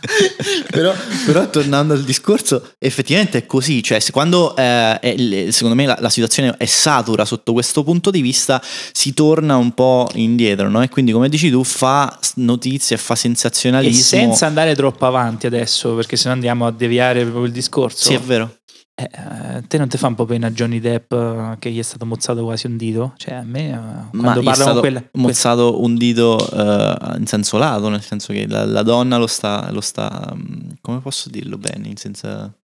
[0.70, 0.94] però,
[1.26, 3.82] però tornando al discorso, effettivamente è così.
[3.82, 8.10] Cioè, se quando eh, è secondo me la, la situazione è satura sotto questo punto
[8.10, 10.82] di vista, si torna un po' indietro, no?
[10.82, 14.02] E quindi, come dici tu, fa notizie, fa E sensazionalismo.
[14.02, 18.04] senza andare troppo avanti adesso, perché se no andiamo a deviare proprio il discorso.
[18.08, 18.57] Sì, è vero.
[19.00, 21.82] Eh, eh, te non ti fa un po' pena Johnny Depp eh, che gli è
[21.82, 23.12] stato mozzato quasi un dito?
[23.16, 25.02] Cioè, a me, eh, Ma quando gli è parla con stato quella...
[25.12, 29.68] mozzato un dito eh, in senso lato, nel senso che la, la donna lo sta,
[29.70, 30.32] lo sta.
[30.34, 31.86] mm, Come posso dirlo bene?
[31.86, 32.54] In senso.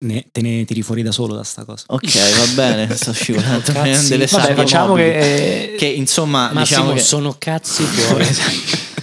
[0.00, 1.84] Ne, te ne tiri fuori da solo da sta cosa.
[1.88, 3.62] Ok, va bene, sto scivolando.
[3.72, 4.08] Cazzi.
[4.08, 4.54] delle Vabbè,
[4.86, 5.10] mobili.
[5.10, 5.72] che...
[5.72, 8.26] eh, Che insomma, Massimo, diciamo che, sono cazzi tuoi.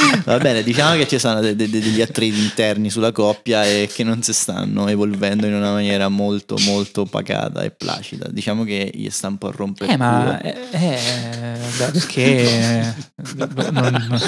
[0.24, 4.04] va bene, diciamo che ci sono de- de- degli attriti interni sulla coppia e che
[4.04, 8.26] non si stanno evolvendo in una maniera molto molto pacata e placida.
[8.30, 12.94] Diciamo che gli sta un po' a rompere Eh, ma eh, eh, perché
[13.72, 14.20] non-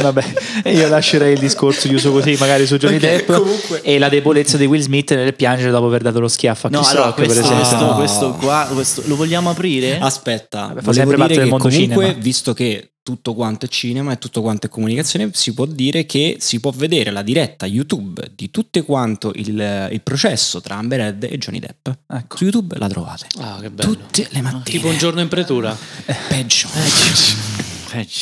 [0.00, 0.24] vabbè,
[0.72, 4.56] io lascerei il discorso chiuso così, magari su Johnny Ok, Depp comunque- e la debolezza
[4.56, 7.16] di Will Smith nel piangere dopo aver dato lo schiaffo a No, Chris allora Rock,
[7.16, 7.94] per questo, esempio.
[7.94, 9.98] questo, qua questo- lo vogliamo aprire?
[9.98, 12.20] Aspetta, Vabbè, fa sempre parte del mondo comunque, cinema.
[12.22, 16.38] visto che tutto quanto è cinema e tutto quanto è comunicazione, si può dire che
[16.40, 21.22] si può vedere la diretta YouTube di tutto quanto il, il processo tra Amber Heard
[21.22, 21.86] e Johnny Depp.
[22.12, 22.36] Ecco.
[22.36, 23.26] Su YouTube la trovate.
[23.38, 23.92] Ah, che bello.
[23.92, 24.62] Tutte le mattine.
[24.64, 25.76] Tipo un giorno in pretura.
[26.28, 26.66] peggio.
[26.72, 27.75] Peggio.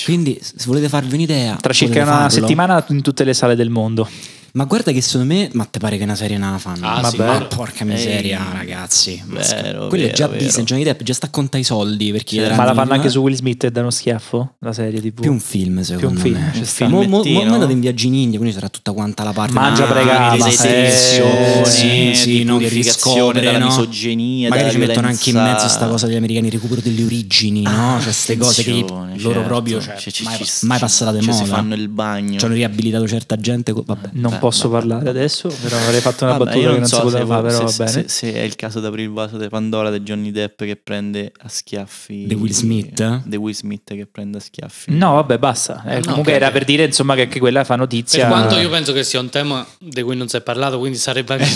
[0.05, 2.29] Quindi, se volete farvi un'idea, Tra circa una farlo.
[2.31, 4.09] settimana in tutte le sale del mondo.
[4.55, 6.87] Ma guarda che secondo me, ma te pare che una serie non la fanno?
[6.87, 7.49] Ah, Ma sì, vero.
[7.49, 8.57] porca miseria, Ehi.
[8.57, 9.21] ragazzi.
[9.27, 10.45] Ma Vero, Quello è vero, già vero.
[10.45, 13.09] Disney, Johnny Depp già sta a contare i soldi perché era Ma la fanno anche
[13.09, 14.55] su Will Smith e danno schiaffo?
[14.61, 15.23] La serie TV.
[15.23, 16.53] più un film secondo film, me.
[16.55, 16.87] ci sta.
[16.87, 19.55] Mo, mo, mo, è andato in viaggio in India, quindi sarà tutta quanta la parte
[19.55, 23.67] Mangia Ah, pregata, dei sì, sì, sì, di no, che purificazione riscopre, dalla no?
[23.67, 27.63] misoginia, Magari ci mettono anche in mezzo sta cosa degli americani, il recupero delle origini,
[27.63, 27.95] no?
[27.97, 29.41] Cioè, queste cose che loro certo.
[29.43, 31.45] proprio, cioè, Cioè, ci- mai, ci- ci- passata di cioè, moda.
[31.45, 32.39] si fanno il bagno.
[32.39, 33.73] Ci hanno riabilitato certa gente.
[33.73, 34.11] Vabbè.
[34.13, 37.21] Non posso parlare adesso, però avrei fatto una Vabbè, battuta che non si so poteva
[37.21, 38.03] se- fare, però se, va bene.
[38.03, 40.77] se- se è il caso di aprire il vaso di Pandora di Johnny Depp che
[40.77, 43.23] prende a schiaffi Di Will Smith?
[43.25, 45.83] di Will Smith che prende a schiaffi No, vabbè, basta.
[45.87, 46.39] Eh, No, comunque ok.
[46.41, 48.27] era per dire insomma che anche quella fa notizia.
[48.27, 50.99] Per quanto io penso che sia un tema di cui non si è parlato, quindi
[50.99, 51.47] sarebbe anche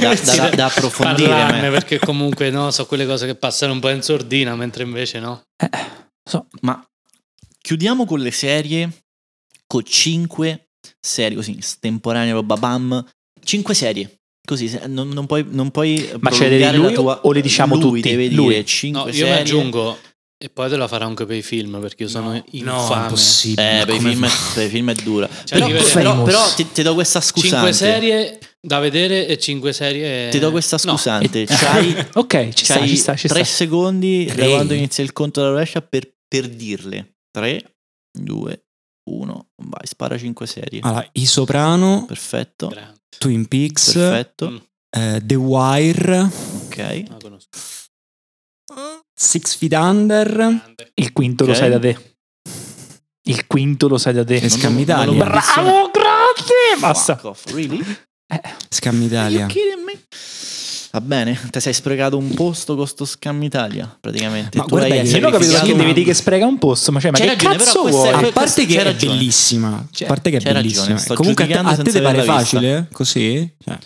[0.00, 3.90] Da- da- da approfondire, parlarne, perché comunque no, so quelle cose che passano un po'
[3.90, 5.42] in sordina, mentre invece no.
[6.28, 6.82] So, ma
[7.60, 8.88] chiudiamo con le serie
[9.66, 10.67] con 5
[11.00, 13.04] serie così estemporanee roba bam
[13.44, 14.18] 5 serie
[14.48, 17.74] così non, non puoi non puoi Ma ce le lui la tua- o le diciamo
[17.76, 18.10] lui tutti?
[18.10, 18.48] deve Lui.
[18.48, 19.98] dire 5 No, io serie mi aggiungo
[20.40, 23.02] e poi te la farò anche per i film perché io sono infame.
[23.02, 23.80] impossibile.
[23.80, 26.82] eh, per i, film, per i film è dura Cioè, però, però, però ti, ti
[26.82, 30.28] do questa scusante 5 serie Da vedere e 5 serie.
[30.30, 31.42] Ti do questa No, scusante.
[31.42, 33.54] Eh, C'hai, ok, ci sta, c'hai ci sta, ci tre sta.
[33.56, 34.48] secondi da Tre.
[34.48, 37.14] quando inizia il conto della rovescia per, per dirle.
[37.30, 37.74] 3,
[38.18, 38.62] 2,
[39.08, 39.48] 1.
[39.56, 40.80] Vai, spara 5 serie.
[40.82, 42.68] Allora, I Soprano, Perfetto.
[42.68, 42.96] grande.
[43.18, 44.50] Twin Peaks, Perfetto.
[44.50, 44.56] Mm,
[44.90, 46.20] eh, The Wire,
[46.66, 47.04] Ok.
[47.08, 47.48] la conosco.
[49.14, 50.90] Six Feet Under, Grande.
[50.94, 51.50] Il quinto Ok.
[51.50, 52.16] lo sai da te.
[53.22, 54.36] Il quinto lo sai da te.
[54.36, 55.04] E Scam non Italia.
[55.06, 55.60] l'ho mai visto.
[55.60, 56.78] Bravo, grazie!
[56.78, 57.14] Basta.
[57.16, 57.84] Fuck off, Really?
[58.68, 59.46] Scam Italia.
[60.90, 64.56] Va bene, ti sei sprecato un posto con sto Scam Italia, praticamente.
[64.56, 67.00] Ma tu guarda Io non ho capito perché devi dire che spreca un posto, ma,
[67.00, 68.08] cioè, ma che ragione, cazzo vuoi?
[68.08, 69.12] A parte che è ragione.
[69.16, 70.96] bellissima, Cioè, a parte che è bellissima.
[70.96, 72.88] sto Comunque a te, te senza pare facile?
[72.92, 73.54] Così?
[73.62, 73.78] Cioè,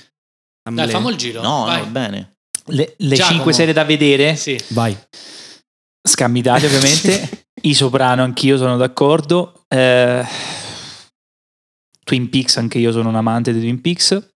[0.71, 1.43] Dai, famo il giro.
[1.43, 2.37] No, va bene.
[2.67, 3.35] Le, le Giacomo.
[3.35, 4.57] cinque serie da vedere, Sì.
[4.69, 4.97] Vai.
[6.09, 10.25] Scam Italia ovviamente, I Soprano anch'io sono d'accordo, eh,
[12.05, 14.31] Twin Peaks anche io sono un amante di Twin Peaks.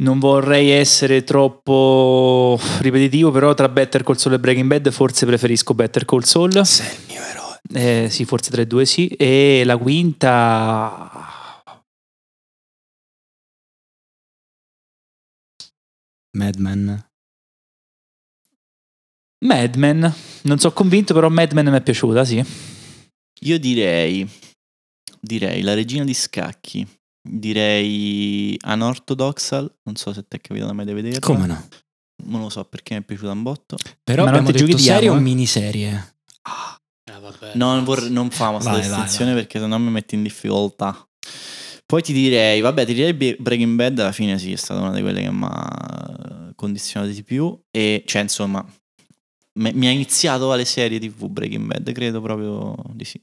[0.00, 5.74] Non vorrei essere troppo ripetitivo, però tra Better Call Saul e Breaking Bad forse preferisco
[5.74, 6.64] Better Call Saul.
[6.64, 7.60] Sei il mio eroe.
[7.72, 9.08] Eh, sì, forse 3-2 sì.
[9.08, 11.28] E la quinta...
[16.32, 17.10] Mad Men.
[19.44, 20.14] Mad Men.
[20.42, 22.42] Non sono convinto, però Mad Men mi è piaciuta, sì.
[23.42, 24.26] Io direi,
[25.20, 26.99] direi la regina di scacchi.
[27.22, 29.72] Direi Unorthodoxal.
[29.84, 31.18] Non so se ti è capitato mai di vederla.
[31.20, 31.68] Come no?
[32.24, 33.76] Non lo so perché mi è piaciuta un botto.
[34.04, 35.20] Però Ma abbiamo detto giudichiamo, serie o eh?
[35.20, 36.14] miniserie?
[36.42, 37.52] Ah, vabbè.
[37.54, 41.06] No, non, vorrei- non famo questa distinzione perché sennò mi metti in difficoltà.
[41.86, 45.00] Poi ti direi, vabbè, ti direi Breaking Bad alla fine sì, è stata una di
[45.02, 47.58] quelle che mi ha condizionato di più.
[47.70, 48.64] E cioè, insomma,
[49.54, 53.20] mi ha iniziato alle serie TV Breaking Bad, credo proprio di sì.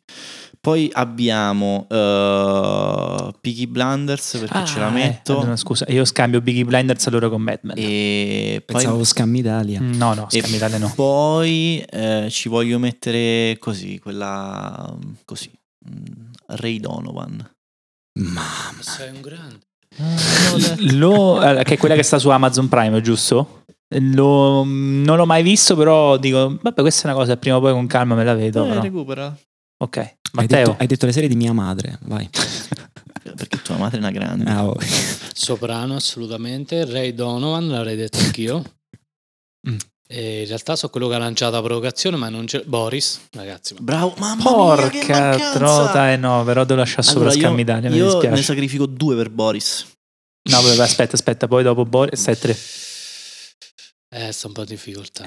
[0.60, 5.40] Poi abbiamo uh, Peaky Blinders perché ce la eh, metto.
[5.40, 7.76] allora, scusa, io scambio Biggie Blinders allora con Mad Men.
[7.78, 9.80] e poi, Pensavo Scam Italia.
[9.80, 10.92] Mm, No, no, scambio Italia no.
[10.96, 14.94] poi eh, ci voglio mettere così, quella
[15.26, 15.50] così.
[15.90, 16.04] mm,
[16.48, 17.50] Ray Donovan.
[18.20, 18.82] Mamma.
[18.82, 19.60] Sei un grande.
[20.98, 23.64] Lo- eh, che è quella che sta su Amazon Prime, giusto?
[23.96, 27.72] Lo- non l'ho mai visto, però dico, vabbè, questa è una cosa, prima o poi
[27.72, 28.66] con calma me la vedo.
[28.66, 28.82] Eh, però.
[28.82, 29.38] recupera.
[29.80, 30.58] Ok, Hai Matteo.
[30.66, 32.30] detto, hai detto le serie di mia madre, vai.
[33.36, 34.50] Perché tua madre è una grande.
[34.50, 34.78] Ah, oh.
[35.34, 36.86] Soprano, assolutamente.
[36.86, 38.64] Ray Donovan, l'avrei detto anch'io.
[39.70, 39.78] Mm.
[40.10, 42.64] E in realtà so quello che ha lanciato la provocazione, ma non c'è.
[42.64, 43.74] Boris, ragazzi.
[43.74, 47.54] ma- Bravo, mamma mia, che Porca trota, eh no, però devo lasciare sopra Allora, Scam
[47.56, 48.36] io, Italia, io dispiace.
[48.36, 49.86] ne sacrifico due per Boris.
[50.50, 52.58] No, vabbè, aspetta, aspetta, poi dopo Boris, stai tre.
[54.10, 55.26] Eh, sto un po' in difficoltà.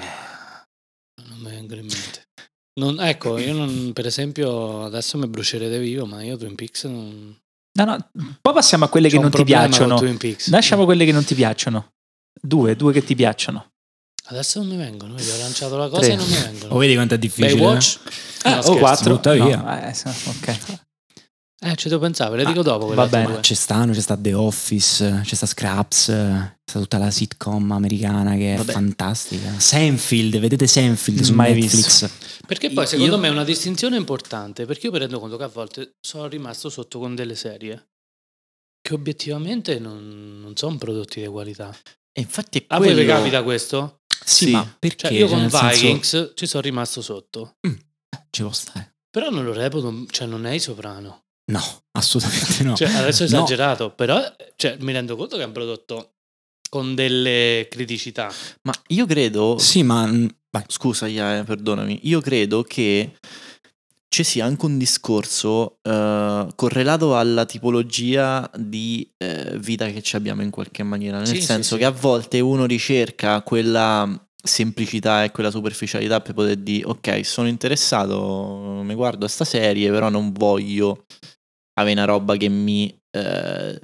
[1.27, 2.29] Non mi vengono in mente.
[2.73, 7.35] Non- ecco, io non, per esempio, adesso mi brucerete vivo, ma io Twin Peaks non.
[7.73, 8.09] No, no,
[8.41, 9.97] poi passiamo a quelle c'ho che non ti piacciono.
[9.97, 10.49] Twin Peaks.
[10.49, 11.93] Lasciamo quelle che non ti piacciono.
[12.41, 13.71] Due, due che ti piacciono.
[14.25, 15.15] Adesso non mi vengono.
[15.15, 16.13] Vedi, ho lanciato la cosa Tre.
[16.13, 16.73] e non mi vengono.
[16.73, 17.55] Oh, vedi quanto è difficile?
[17.55, 17.99] Baywatch?
[18.43, 18.79] Ah, No, o scherzo.
[18.79, 19.13] quattro.
[19.15, 19.89] butta No, via.
[19.89, 19.95] eh,
[20.25, 20.79] ok.
[21.63, 22.87] Eh, ci devo pensare, ve le Ah, dico dopo.
[22.93, 23.39] va bene.
[23.39, 28.55] C'è stanno, c'è sta The Office, c'è sta Scraps, c'è tutta la sitcom americana che
[28.55, 28.71] è Vabbè.
[28.71, 29.59] fantastica.
[29.59, 32.09] Seinfeld, vedete Seinfeld su Mai Netflix.
[32.47, 35.43] Perché poi Io- secondo me è una distinzione importante, perché io mi rendo conto che
[35.43, 37.89] a volte sono rimasto sotto con delle serie
[38.81, 41.69] che obiettivamente non, non sono prodotti di qualità.
[42.11, 43.99] E infatti è A voi vi quello- capita questo?
[44.25, 44.51] Sì, Sì.
[44.51, 45.07] ma perché?
[45.09, 47.53] Cioè, io Cioè, con senso- Vikings ci sono rimasto sotto.
[48.31, 48.95] Ci può stare.
[49.11, 51.19] Però non lo reputo, cioè non è i soprano.
[51.51, 52.75] No, assolutamente no.
[52.75, 53.37] Cioè, adesso è No.
[53.37, 54.19] esagerato, però
[54.55, 56.13] cioè, mi rendo conto che è un prodotto
[56.69, 58.31] con delle criticità.
[58.63, 59.57] Ma io credo...
[59.57, 60.05] Sì, ma...
[60.49, 60.63] Vai.
[60.67, 61.99] Scusa, Iaia, perdonami.
[62.03, 63.13] Io credo che
[64.09, 70.41] ci sia anche un discorso eh, correlato alla tipologia di eh, vita che ci abbiamo
[70.41, 71.17] in qualche maniera.
[71.17, 71.79] Nel Sì, senso sì.
[71.79, 74.09] che a volte uno ricerca quella
[74.43, 80.09] semplicità e quella superficialità per poter dire ok, sono interessato, mi guardo sta serie, però
[80.09, 81.05] non voglio
[81.81, 83.79] avere una roba che mi, eh,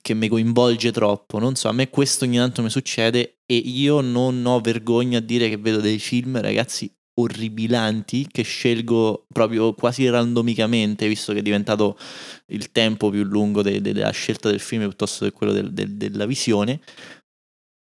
[0.00, 1.38] che mi coinvolge troppo.
[1.38, 5.20] Non so, a me questo ogni tanto mi succede e io non ho vergogna a
[5.22, 11.42] dire che vedo dei film, ragazzi, orribilanti che scelgo proprio quasi randomicamente, visto che è
[11.42, 11.96] diventato
[12.48, 15.96] il tempo più lungo de- de- della scelta del film piuttosto che quello del- del-
[15.96, 16.80] della visione.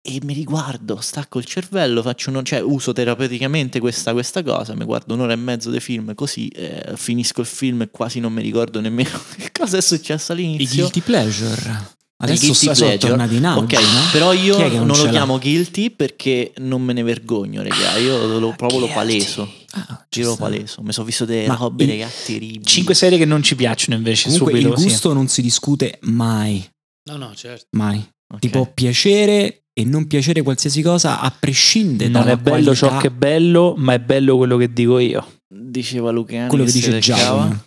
[0.06, 4.84] E mi riguardo, stacco il cervello, faccio uno, cioè uso terapeuticamente questa, questa cosa, mi
[4.84, 8.42] guardo un'ora e mezzo di film così, eh, finisco il film e quasi non mi
[8.42, 10.82] ricordo nemmeno che cosa è successo I all'inizio.
[10.82, 11.92] guilty pleasure.
[12.18, 14.00] Adesso guilty sta- sono tornati in auge, Ok, no?
[14.12, 17.96] però io non, non lo chiamo guilty perché non me ne vergogno, raga.
[17.96, 19.50] Io lo, proprio lo paleso.
[19.72, 20.36] Ah, sta.
[20.36, 20.82] paleso.
[20.82, 22.62] Mi sono visto delle robe, i- raga, terribili.
[22.64, 24.74] Cinque serie che non ci piacciono invece, Comunque subito.
[24.74, 24.84] il sì.
[24.84, 26.62] gusto non si discute mai.
[27.10, 27.66] No, no, certo.
[27.70, 28.06] Mai.
[28.32, 28.40] Ok.
[28.40, 32.86] Ti può piacere e non piacere qualsiasi cosa a prescindere Non dalla è bello ciò
[32.88, 35.32] qualità, che è bello, ma è bello quello che dico io.
[35.52, 36.98] Diceva Luciani quello che dice.
[37.00, 37.42] Giacomo.
[37.42, 37.64] Non.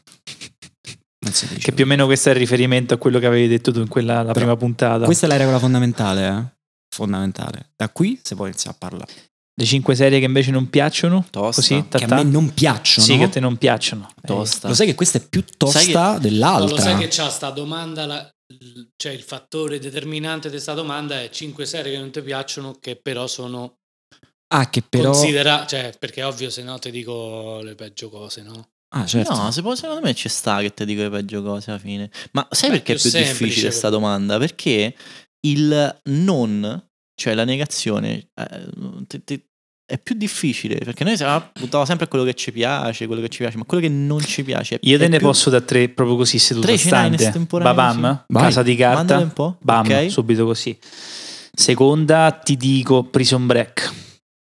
[1.60, 3.88] Che più o meno questo è il riferimento a quello che avevi detto tu in
[3.90, 5.04] quella la Però prima puntata.
[5.06, 6.44] Questa è la regola fondamentale, eh?
[6.96, 7.72] Fondamentale.
[7.76, 9.12] Da qui si può iniziare a parlare.
[9.60, 11.62] Le cinque serie che invece non piacciono, Tosta.
[11.62, 13.06] così, Che a me non piacciono.
[13.06, 14.08] Sì, che a te non piacciono.
[14.22, 14.68] Eh, Tosta.
[14.68, 16.76] Lo sai che questa è più tosta Sai No, dell'altra.
[16.76, 18.30] lo sai che c'ha sta domanda, la-
[18.96, 22.96] cioè il fattore determinante di questa domanda è 5 serie che non ti piacciono, che
[22.96, 23.80] però sono
[24.54, 25.12] Ah, che però...
[25.12, 28.70] considera, cioè perché è ovvio se no ti dico le peggio cose, no?
[28.96, 29.36] Ah, certo.
[29.36, 32.10] No, se può- secondo me ci sta che ti dico le peggio cose alla fine.
[32.32, 34.38] Ma sai Beh, perché è più più semplice difficile per- questa domanda?
[34.38, 34.96] Perché
[35.42, 38.70] il non, cioè la negazione, eh,
[39.08, 39.47] ti- ti-
[39.90, 40.76] è più difficile.
[40.84, 43.64] Perché noi siamo puntiamo sempre a quello che ci piace, quello che ci piace, ma
[43.64, 44.76] quello che non ci piace.
[44.76, 47.24] è- Io te ne più- posso da tre proprio così seduto Tre stante.
[47.26, 48.44] estemporanea, Babam, Vai.
[48.44, 49.18] casa di carta.
[49.18, 49.56] un po'.
[49.62, 50.12] Bam, ok?
[50.12, 50.78] subito così.
[51.54, 53.94] Seconda ti dico Prison Break.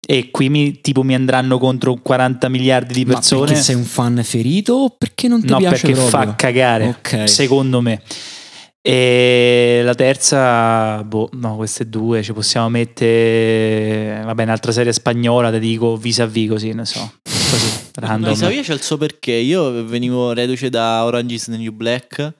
[0.05, 3.45] E qui mi, tipo mi andranno contro 40 miliardi di Ma persone.
[3.45, 6.09] perché sei un fan ferito o perché non ti no, piace perché proprio?
[6.27, 7.27] fa cagare, Ok.
[7.29, 8.01] secondo me.
[8.85, 14.21] E la terza, boh, no, queste due ci possiamo mettere.
[14.25, 17.13] Vabbè, un'altra serie spagnola, ti dico vis a vis, così, ne so.
[17.23, 18.31] Così, random.
[18.33, 19.31] Isavia c'è il suo perché.
[19.31, 22.33] Io venivo reduce da Orange is the New Black.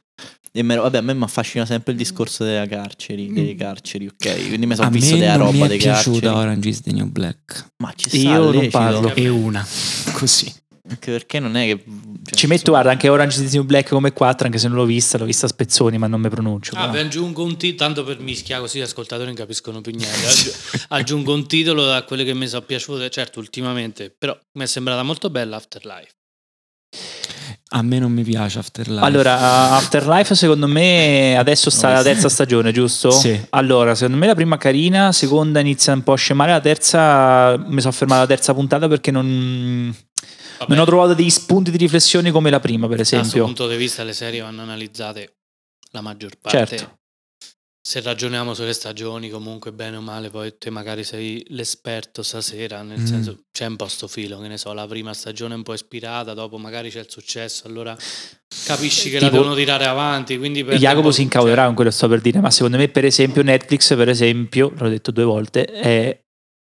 [0.56, 4.48] E me- vabbè, a me mi affascina sempre il discorso delle carceri, delle carceri, ok?
[4.50, 4.92] Quindi mi sono Mm.
[4.92, 6.36] A visto me della non roba mi è dei piaciuta carceri.
[6.44, 7.70] Orange is the New Black.
[7.78, 9.14] Ma ci sta Io non lecito, parlo.
[9.16, 9.66] E una.
[10.12, 10.54] Così.
[10.90, 11.84] Anche perché non è che...
[12.24, 14.76] cioè, Ci metto, guarda, anche Orange is the New Black come 4, anche se non
[14.76, 16.76] l'ho vista, l'ho vista a spezzoni, ma non mi pronuncio.
[16.76, 20.12] Ah, aggiungo un titolo, tanto per mischia così gli ascoltatori non capiscono più niente.
[20.28, 20.52] Aggi-
[20.90, 25.04] aggiungo un titolo da quelle che mi sono piaciute, certo, ultimamente, però mi è sembrata
[25.04, 26.12] molto bella Afterlife.
[27.76, 29.06] A me non mi piace Afterlife.
[29.06, 33.10] Allora, Afterlife secondo me adesso sta la terza stagione, giusto?
[33.10, 33.40] Sì.
[33.52, 37.80] Allora, secondo me la prima carina, seconda inizia un po' a scemare, la terza mi
[37.80, 39.92] sono fermato alla terza puntata perché non,
[40.64, 43.46] Vabbè, non ho trovato degli spunti di riflessione come la prima, per da questo esempio.
[43.46, 45.36] punto di vista le serie vanno analizzate
[45.92, 46.78] la maggior parte.
[46.78, 46.98] Certo.
[47.86, 53.00] Se ragioniamo sulle stagioni, comunque bene o male, poi te magari sei l'esperto stasera, nel
[53.02, 53.06] Mm.
[53.06, 55.74] senso c'è un po' sto filo, che ne so, la prima stagione è un po'
[55.74, 57.94] ispirata, dopo magari c'è il successo, allora
[58.66, 62.08] capisci che la Tipo- devono tirare avanti, Jacopo po' si incavolerà con quello che sto
[62.08, 66.24] per dire, ma secondo me, per esempio, Netflix, per esempio, l'ho detto due volte, è,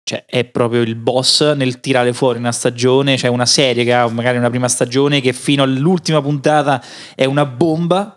[0.09, 4.07] cioè, è proprio il boss nel tirare fuori una stagione, cioè una serie che ha
[4.09, 6.83] magari una prima stagione che fino all'ultima puntata
[7.13, 8.15] è una bomba.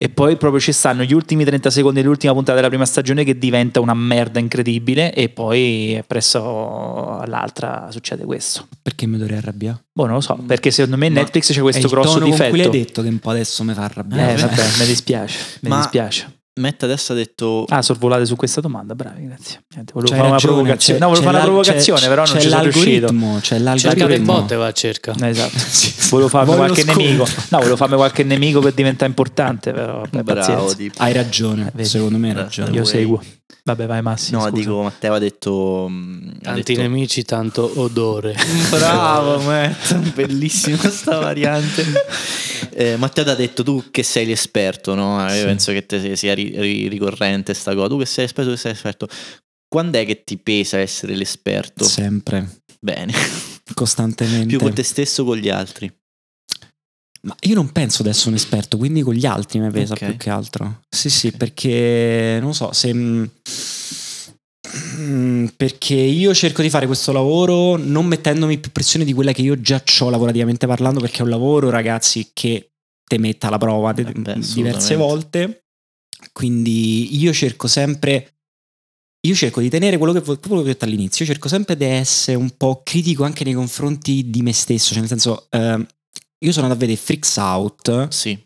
[0.00, 3.36] E poi proprio ci stanno gli ultimi 30 secondi dell'ultima puntata della prima stagione che
[3.36, 8.68] diventa una merda incredibile e poi presso all'altra succede questo.
[8.80, 9.86] Perché mi dovrei arrabbiare?
[9.92, 12.36] Boh, non lo so, perché secondo me Ma Netflix c'è È questo grosso tono con
[12.36, 12.56] cui difetto.
[12.70, 14.32] l'hai detto che un po' adesso mi fa arrabbiare.
[14.34, 16.37] Eh, vabbè, mi dispiace, mi Ma- dispiace.
[16.58, 17.64] Matt adesso ha detto...
[17.68, 19.62] Ah, sorvolate su questa domanda, bravi, grazie.
[19.74, 20.98] Niente, volevo fare una provocazione.
[20.98, 23.06] No, volevo fare una provocazione, c'è- però non c'è ci sono riuscito.
[23.06, 24.32] l'algoritmo, C'è Cerca dei l'algoritmo.
[24.32, 25.14] bot, va cerca.
[25.20, 25.58] Esatto.
[25.58, 25.94] Sì.
[26.10, 27.02] Volevo farmi Voglio qualche scontro.
[27.02, 27.24] nemico.
[27.48, 30.74] No, volevo farmi qualche nemico per diventare importante, però Bravo.
[30.96, 31.88] Hai ragione, Vedi.
[31.88, 32.70] secondo me hai Eh, ragione.
[32.70, 32.86] Io Way.
[32.86, 33.22] seguo.
[33.64, 34.38] Vabbè, vai Massimo.
[34.40, 34.56] No, scusa.
[34.62, 35.86] dico, Matteo ha detto...
[35.90, 38.34] mm, ha Tanti detto- nemici, tanto odore.
[38.70, 41.84] Bravo Matt, bellissima sta variante.
[42.70, 45.20] Eh, Matteo ti ha detto tu che sei l'esperto, no?
[45.22, 45.44] Io Sì.
[45.44, 47.88] penso che te sia ri- ri- ricorrente sta cosa.
[47.88, 49.08] Tu che sei esperto, tu che sei esperto.
[49.68, 51.82] Quando è che ti pesa essere l'esperto?
[51.84, 53.12] Sempre, Bene.
[53.74, 54.46] costantemente.
[54.46, 55.90] Più con te stesso o con gli altri.
[57.28, 60.04] Ma io non penso di essere un esperto, quindi con gli altri mi pesa Ok.
[60.06, 60.80] più che altro.
[60.88, 62.94] Sì, sì, perché non so se.
[62.94, 63.24] mm,
[64.96, 69.42] mm, Perché io cerco di fare questo lavoro non mettendomi più pressione di quella che
[69.42, 72.70] io già ho lavorativamente parlando, perché è un lavoro, ragazzi, che
[73.04, 75.64] te mette alla prova Eh beh, diverse volte.
[76.32, 78.36] Quindi io cerco sempre.
[79.26, 81.26] Io cerco di tenere quello che, quello che ho detto all'inizio.
[81.26, 84.90] Io cerco sempre di essere un po' critico anche nei confronti di me stesso.
[84.92, 85.86] Cioè, nel senso, eh,
[86.44, 88.38] io sono andato a vedere Freaks Out, Sì.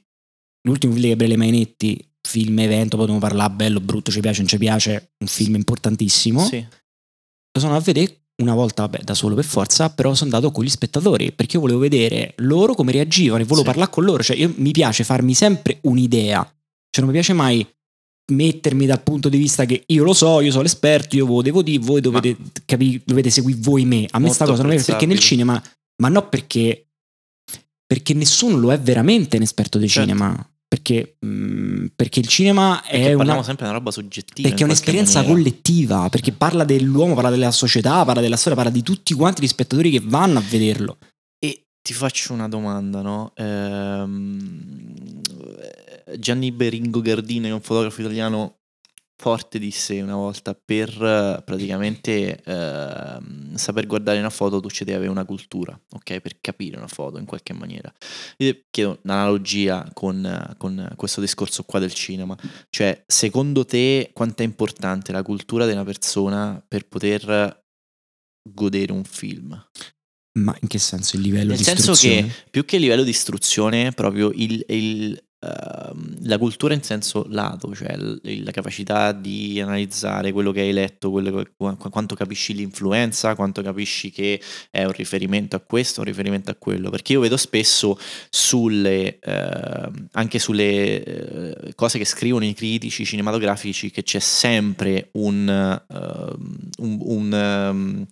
[0.67, 4.59] l'ultimo film di Gabriele Mainetti, film evento, potremmo parlare bello, brutto, ci piace, non ci
[4.59, 6.45] piace, un film importantissimo.
[6.45, 6.65] sì.
[7.55, 10.51] Lo sono andato a vedere una volta, vabbè, da solo per forza, però sono andato
[10.53, 13.67] con gli spettatori perché io volevo vedere loro come reagivano e volevo Sì.
[13.73, 14.23] parlare con loro.
[14.23, 17.67] Cioè, io, mi piace farmi sempre un'idea, cioè non mi piace mai
[18.33, 21.79] mettermi dal punto di vista che io lo so, io sono l'esperto, io devo dire,
[21.85, 24.07] voi dovete, capire, dovete seguire voi me.
[24.11, 25.63] A me sta cosa non piace perché nel cinema,
[26.01, 26.87] ma no perché,
[27.93, 30.09] perché nessuno lo è veramente un esperto di Certo.
[30.09, 30.47] cinema.
[30.67, 34.49] Perché, mm, perché il cinema Perché è parliamo una, sempre di una roba soggettiva.
[34.49, 35.37] perché è un'esperienza maniera.
[35.37, 39.47] collettiva, perché parla dell'uomo, parla della società, parla della storia, parla di tutti quanti gli
[39.47, 40.97] spettatori che vanno a vederlo.
[41.39, 43.33] E ti faccio una domanda, no?
[43.37, 45.21] Ehm,
[46.19, 48.61] Gianni Beringo è un fotografo italiano
[49.23, 50.91] forte, disse una volta per
[51.45, 53.19] praticamente eh,
[53.55, 56.19] saper guardare una foto tu ci devi avere una cultura, ok?
[56.19, 57.93] Per capire una foto in qualche maniera.
[58.39, 62.37] Io chiedo un'analogia con, con questo discorso qua del cinema,
[62.69, 67.63] cioè secondo te quanto è importante la cultura di una persona per poter
[68.43, 69.51] godere un film?
[70.41, 72.27] Ma in che senso il livello Nel di senso istruzione?
[72.27, 77.75] che più che il livello di istruzione, proprio il, il, la cultura in senso lato,
[77.75, 83.61] cioè la capacità di analizzare quello che hai letto, che- qu- quanto capisci l'influenza, quanto
[83.61, 84.41] capisci che
[84.71, 86.91] è un riferimento a questo, un riferimento a quello.
[86.91, 87.99] Perché io vedo spesso
[88.31, 95.49] sulle, ehm, anche sulle eh, cose che scrivono i critici cinematografici che c'è sempre un,
[95.49, 98.07] ehm, un, un, ehm,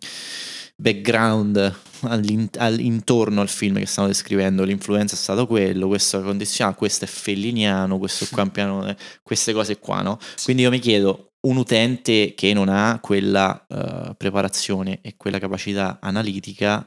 [0.81, 4.65] background all'in- all- intorno al film che stanno descrivendo.
[4.65, 8.89] L'influenza è stato quello questo è condizionato questo è felliniano questo qua è un piano
[8.89, 10.19] eh, queste cose qua no?
[10.43, 15.99] Quindi io mi chiedo un utente che non ha quella eh, preparazione e quella capacità
[16.01, 16.87] analitica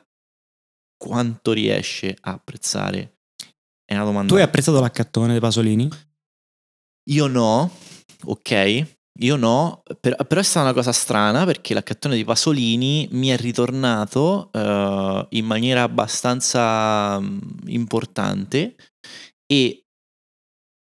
[0.97, 3.17] quanto riesce a apprezzare?
[3.85, 5.89] È una domanda Tu hai apprezzato l'accattone dei Pasolini?
[7.09, 7.69] io no,
[8.23, 8.85] ok,
[9.20, 13.38] io no, per- però è stata una cosa strana perché l'accattone di Pasolini mi è
[13.38, 18.76] ritornato eh, in maniera abbastanza mm, importante
[19.45, 19.86] e,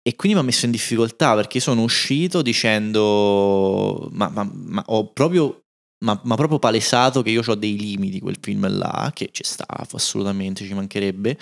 [0.02, 5.12] e quindi mi ha messo in difficoltà perché sono uscito dicendo, ma, ma- ma ho
[5.12, 5.64] proprio...
[6.02, 9.66] Ma, ma proprio palesato che io ho dei limiti quel film là, che ci sta
[9.68, 11.38] assolutamente, ci mancherebbe,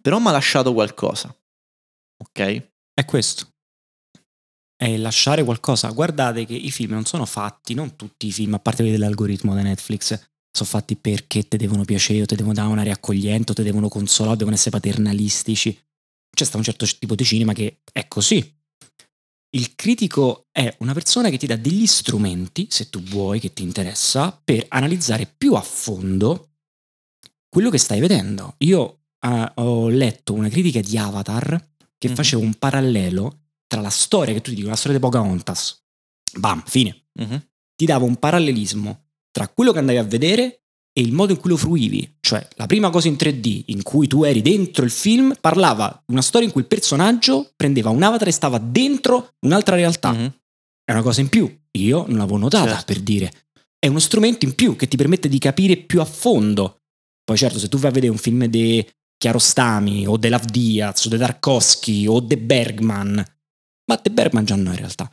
[0.00, 1.28] però mi ha lasciato qualcosa,
[2.16, 2.68] ok?
[2.94, 3.57] È questo.
[4.80, 5.90] È lasciare qualcosa.
[5.90, 9.52] Guardate che i film non sono fatti, non tutti i film, a parte quelli dell'algoritmo
[9.52, 10.16] da Netflix,
[10.52, 13.88] sono fatti perché te devono piacere, o te devono dare un'aria accogliente, o te devono
[13.88, 15.76] consolare, o devono essere paternalistici.
[16.30, 18.54] C'è sta un certo tipo di cinema che è così.
[19.56, 23.64] Il critico è una persona che ti dà degli strumenti, se tu vuoi, che ti
[23.64, 26.50] interessa, per analizzare più a fondo
[27.48, 28.54] quello che stai vedendo.
[28.58, 31.68] Io eh, ho letto una critica di Avatar
[31.98, 32.14] che Mhm.
[32.14, 35.80] faceva un parallelo tra la storia che tu ti dici, la storia di Pocahontas,
[36.38, 37.04] bam, fine.
[37.20, 37.46] Mhm.
[37.76, 40.62] Ti dava un parallelismo tra quello che andavi a vedere
[40.92, 42.16] e il modo in cui lo fruivi.
[42.18, 46.12] Cioè, la prima cosa in 3D in cui tu eri dentro il film parlava di
[46.12, 50.10] una storia in cui il personaggio prendeva un avatar e stava dentro un'altra realtà.
[50.12, 50.32] Mhm.
[50.84, 51.56] È una cosa in più.
[51.78, 52.84] Io non l'avevo notata Certo.
[52.86, 53.32] per dire.
[53.78, 56.80] È uno strumento in più che ti permette di capire più a fondo.
[57.22, 58.84] Poi certo, se tu vai a vedere un film di
[59.16, 63.22] Chiarostami o De Lav Diaz o De Tarkovsky o De Bergman,
[63.88, 65.10] ma De Bergman già no in realtà.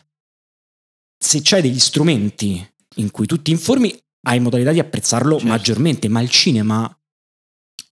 [1.18, 2.66] Se c'hai degli strumenti
[2.98, 3.98] in cui tu ti informi,
[4.28, 5.48] hai modalità di apprezzarlo Certo.
[5.48, 6.90] maggiormente, ma il cinema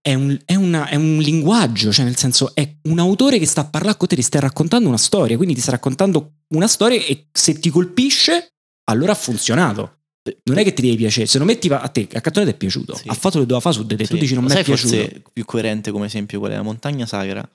[0.01, 3.61] è un, è una- è un linguaggio, cioè nel senso è un autore che sta
[3.61, 6.99] a parlare con te, ti sta raccontando una storia, quindi ti sta raccontando una storia
[7.01, 8.53] e se ti colpisce,
[8.89, 9.99] allora ha funzionato.
[10.43, 12.55] Non è che ti devi piacere, se non metti a te, a Cattone ti è
[12.55, 13.07] piaciuto, Sì.
[13.09, 14.19] ha fatto le due fa su di te, tu Sì.
[14.21, 14.95] dici non Lo mi è piaciuto.
[14.95, 17.47] forse più coerente come esempio qual è la montagna sacra?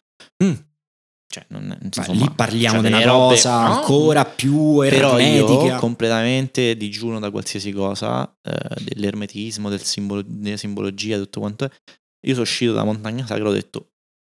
[0.45, 0.53] Mm.
[1.31, 5.65] Cioè, non insomma, lì parliamo cioè, di una robe- cosa no, ancora più Però ermetica.
[5.75, 11.71] io completamente digiuno da qualsiasi cosa, eh, dell'ermetismo, del simbolo- della simbologia, tutto quanto è.
[12.27, 13.91] Io sono uscito da Montagna Sacra e ho detto,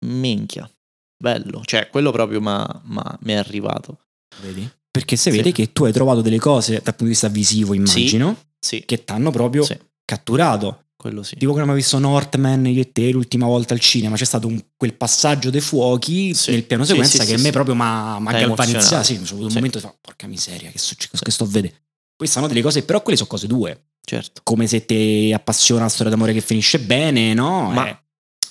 [0.05, 0.69] minchia,
[1.17, 1.61] bello.
[1.65, 4.01] Cioè, quello proprio ma- ma- mi è arrivato.
[4.41, 4.69] Vedi?
[4.91, 5.31] Perché Sì.
[5.31, 9.03] vede che tu hai trovato delle cose dal punto di vista visivo, immagino, Sì, che
[9.03, 9.75] ti hanno proprio sì,
[10.05, 10.82] catturato.
[11.03, 11.35] Quello sì.
[11.35, 14.47] Tipo che non abbiamo visto Northman io e te l'ultima volta al cinema, c'è stato
[14.47, 16.51] un- quel passaggio dei fuochi Sì.
[16.51, 17.51] nel piano sequenza sì, che sì, a me sì.
[17.51, 19.03] proprio mi ha galvanizzato.
[19.03, 19.55] Sì, ho avuto un Sì.
[19.55, 21.81] momento di fa, porca miseria, che, succe- che sto a vedere?
[22.15, 23.87] Queste sono delle cose, però quelle sono cose due.
[24.05, 24.41] Certo.
[24.43, 27.69] Come se ti appassiona la storia d'amore che finisce bene, no?
[27.71, 27.97] Ma Eh,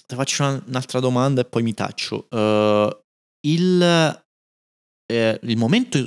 [0.06, 2.26] ti faccio una- un'altra domanda e poi mi taccio.
[2.30, 2.98] Eh,
[3.46, 3.82] il,
[5.06, 6.06] eh, il momento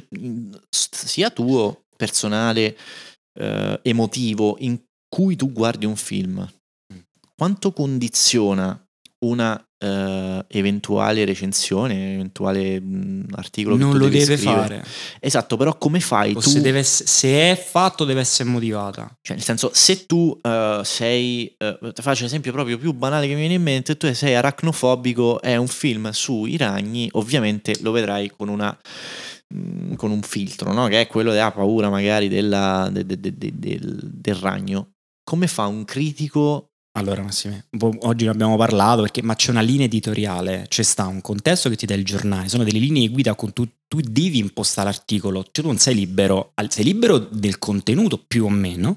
[0.70, 2.78] sia tuo, personale,
[3.40, 4.80] eh, emotivo, in
[5.16, 6.46] cui tu guardi un film,
[7.38, 8.78] quanto condiziona
[9.26, 14.80] una eh, eventuale recensione, eventuale mh, articolo che non lo deve scrivere?
[14.82, 14.84] fare.
[15.22, 16.50] Esatto, però come fai O tu?
[16.50, 19.10] se, deve se è fatto, deve essere motivata.
[19.22, 23.40] Cioè, nel senso, se tu eh, sei, ti faccio l'esempio proprio più banale che mi
[23.40, 28.50] viene in mente, tu sei aracnofobico, è un film sui ragni, ovviamente lo vedrai con
[28.50, 28.78] una
[29.54, 30.88] mm, con un filtro, no?
[30.88, 34.90] che è quello della paura magari della- de- de- de- de- del, del ragno.
[35.28, 36.70] Come fa un critico?
[36.98, 37.62] Allora, Massimo,
[38.04, 41.76] oggi ne abbiamo parlato perché, ma c'è una linea editoriale, c'è sta un contesto che
[41.76, 45.64] ti dà il giornale, sono delle linee guida con tu, tu devi impostare l'articolo, tu
[45.64, 48.96] non sei libero, sei libero del contenuto più o meno.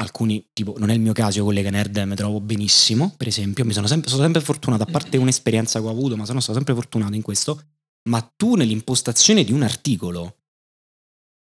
[0.00, 3.28] Alcuni, tipo, non è il mio caso, io con Lega Nerd mi trovo benissimo, per
[3.28, 6.40] esempio, mi sono sempre, sono sempre fortunato, a parte un'esperienza che ho avuto, ma sono
[6.40, 7.62] stato sempre fortunato in questo.
[8.08, 10.37] ma tu nell'impostazione di un articolo,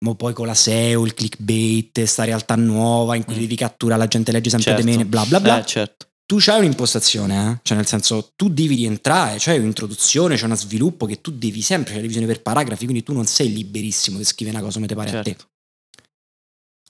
[0.06, 3.40] ma poi con la SEO, il clickbait, sta realtà nuova in cui Mm.
[3.40, 4.86] devi catturare, la gente legge sempre Certo.
[4.86, 6.08] di meno, bla bla bla, Eh, certo.
[6.26, 7.60] tu c'hai un'impostazione, eh?
[7.64, 11.90] cioè nel senso tu devi rientrare, c'è un'introduzione, c'è uno sviluppo che tu devi sempre,
[11.90, 14.88] c'è la divisione per paragrafi, quindi tu non sei liberissimo di scrivere una cosa come
[14.88, 15.30] ti pare a te.
[15.32, 15.48] certo.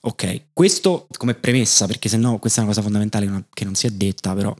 [0.02, 3.90] Ok, questo come premessa, perché sennò questa è una cosa fondamentale che non- si è
[3.90, 4.54] detta, però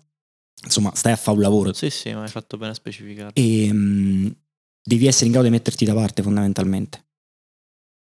[0.64, 3.30] insomma stai a fare un lavoro Sì, sì, ma hai fatto bene a specificare.
[3.32, 4.26] e mm,
[4.82, 7.06] devi essere in grado di metterti da parte fondamentalmente.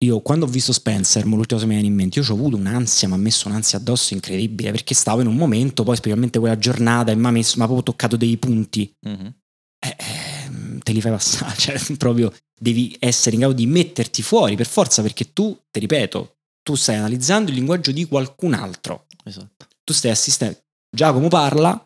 [0.04, 2.56] Io quando ho visto Spencer, l'ultima cosa che mi viene in mente, io ho avuto
[2.56, 6.58] un'ansia, mi ha messo un'ansia addosso incredibile perché stavo in un momento, poi specialmente quella
[6.58, 9.34] giornata, e mi ha messo- mi ha proprio toccato dei punti Mhm.
[9.80, 14.56] eh, ehm, te li fai passare, cioè proprio devi essere in grado di metterti fuori
[14.56, 19.66] per forza perché tu, ti ripeto, tu stai analizzando il linguaggio di qualcun altro, Esatto.
[19.84, 20.58] tu stai assistendo,
[20.94, 21.78] Giacomo parla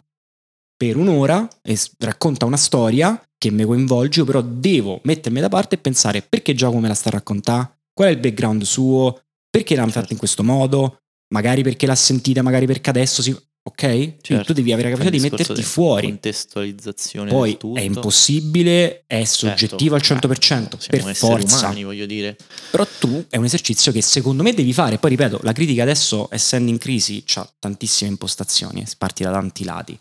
[0.76, 5.74] per un'ora e racconta una storia che mi coinvolge, io però devo mettermi da parte
[5.76, 9.74] e pensare perché Giacomo me la sta a raccontare, qual è il background suo, perché
[9.74, 10.98] l'hanno fatto in questo modo,
[11.34, 13.30] magari perché l'ha sentita, magari perché adesso si...
[13.32, 13.80] Ok?
[13.80, 14.44] Quindi Certo.
[14.44, 16.06] tu devi avere la capacità di metterti fuori.
[16.06, 21.66] Contestualizzazione Poi è impossibile, è soggettivo al 100%, Certo, siamo per forza.
[21.66, 22.36] umani, voglio dire.
[22.70, 24.98] Però tu è un esercizio che secondo me devi fare.
[24.98, 30.00] Poi ripeto, la critica adesso, essendo in crisi, ha tantissime impostazioni, parti da tanti lati.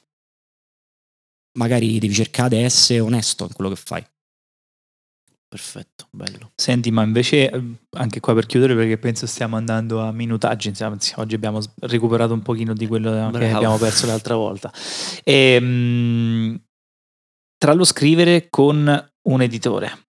[1.58, 4.06] Magari devi cercare di essere onesto in quello che fai.
[5.50, 6.52] Perfetto, bello.
[6.56, 10.68] Senti, ma invece eh, anche qua per chiudere, perché penso stiamo andando a minutaggi.
[10.68, 13.56] Insomma, anzi, oggi abbiamo recuperato un pochino di quello che Bravo.
[13.56, 14.72] abbiamo perso l'altra volta.
[15.24, 16.62] Ehm,
[17.58, 20.08] tra lo scrivere con un editore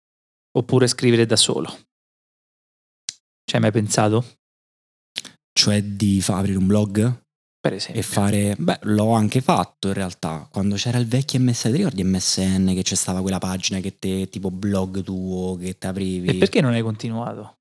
[0.57, 1.69] oppure scrivere da solo,
[3.43, 4.25] ci hai mai pensato?
[5.53, 7.25] Cioè di aprire un blog
[7.67, 8.55] Per esempio, e fare...
[8.57, 10.47] Beh, l'ho anche fatto in realtà.
[10.49, 14.29] Quando c'era il vecchio MSN, ti ricordi MSN che c'è stava quella pagina che te,
[14.29, 16.29] tipo blog tuo, che ti aprivi...
[16.29, 17.57] e perché non hai continuato?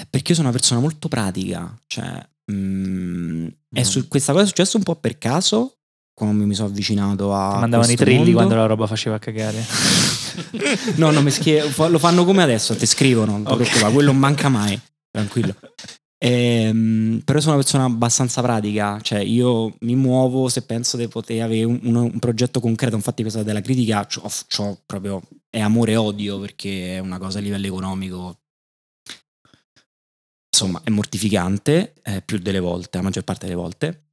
[0.00, 3.82] Eh, Perché io sono una persona molto pratica, cioè mm, è Mm.
[3.84, 5.76] su- questa cosa è successa un po' per caso,
[6.12, 7.52] quando mi sono avvicinato a...
[7.52, 8.32] Ti mandavano i trilli mondo.
[8.34, 9.64] quando la roba faceva cagare.
[10.96, 13.56] no, no, mi schie- fa- lo fanno come adesso, ti scrivono, non ti Ok.
[13.60, 15.54] preoccupare, quello non manca mai, tranquillo.
[16.24, 21.42] Ehm, però sono una persona abbastanza pratica, cioè io mi muovo se penso di poter
[21.42, 25.20] avere un, un- un progetto concreto, infatti questa della critica c'ho, c'ho proprio
[25.50, 28.38] è amore e odio perché è una cosa a livello economico
[30.48, 34.04] insomma è mortificante eh, più delle volte, la maggior parte delle volte.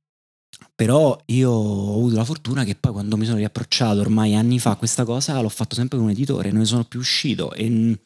[0.73, 4.71] Però io ho avuto la fortuna che poi quando mi sono riapprocciato ormai anni fa
[4.71, 7.99] a questa cosa l'ho fatto sempre con un editore, non ne sono più uscito e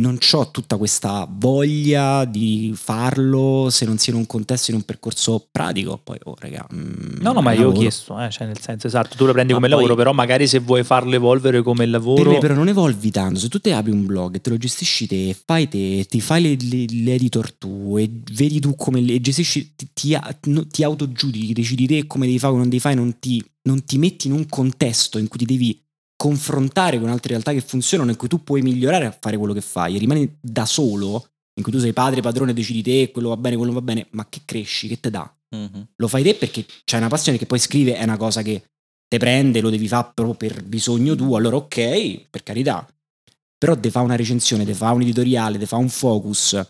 [0.00, 4.82] non ho tutta questa voglia di farlo se non sia in un contesto, in un
[4.82, 6.00] percorso pratico.
[6.02, 9.16] Poi, oh, raga, mm, No, no, ma io ho chiesto, eh, cioè nel senso esatto,
[9.16, 11.88] tu lo prendi Ma come poi- lavoro, però magari se vuoi farlo evolvere come Per
[11.88, 12.30] lavoro...
[12.30, 15.06] me però non evolvi tanto, se tu ti apri un blog e te lo gestisci
[15.06, 19.74] te, fai te, ti fai le, le- l'editor tu e vedi tu come le gestisci,
[19.76, 23.18] ti, ti, no- ti autogiudichi, decidi te come devi fare o non devi fare, non
[23.18, 25.82] ti, non ti metti in un contesto in cui ti devi
[26.20, 29.62] confrontare con altre realtà che funzionano, in cui tu puoi migliorare a fare quello che
[29.62, 33.56] fai, rimani da solo, in cui tu sei padre, padrone, decidi te, quello va bene,
[33.56, 35.34] quello non va bene, ma che cresci, che te dà?
[35.52, 35.88] Mhm.
[35.96, 38.62] lo fai te perché c'è una passione che poi scrive è una cosa che
[39.08, 42.86] te prende, lo devi fare proprio per bisogno tuo, allora ok, per carità.
[43.58, 46.60] Però te fa una recensione, te fa un editoriale, te fa un focus.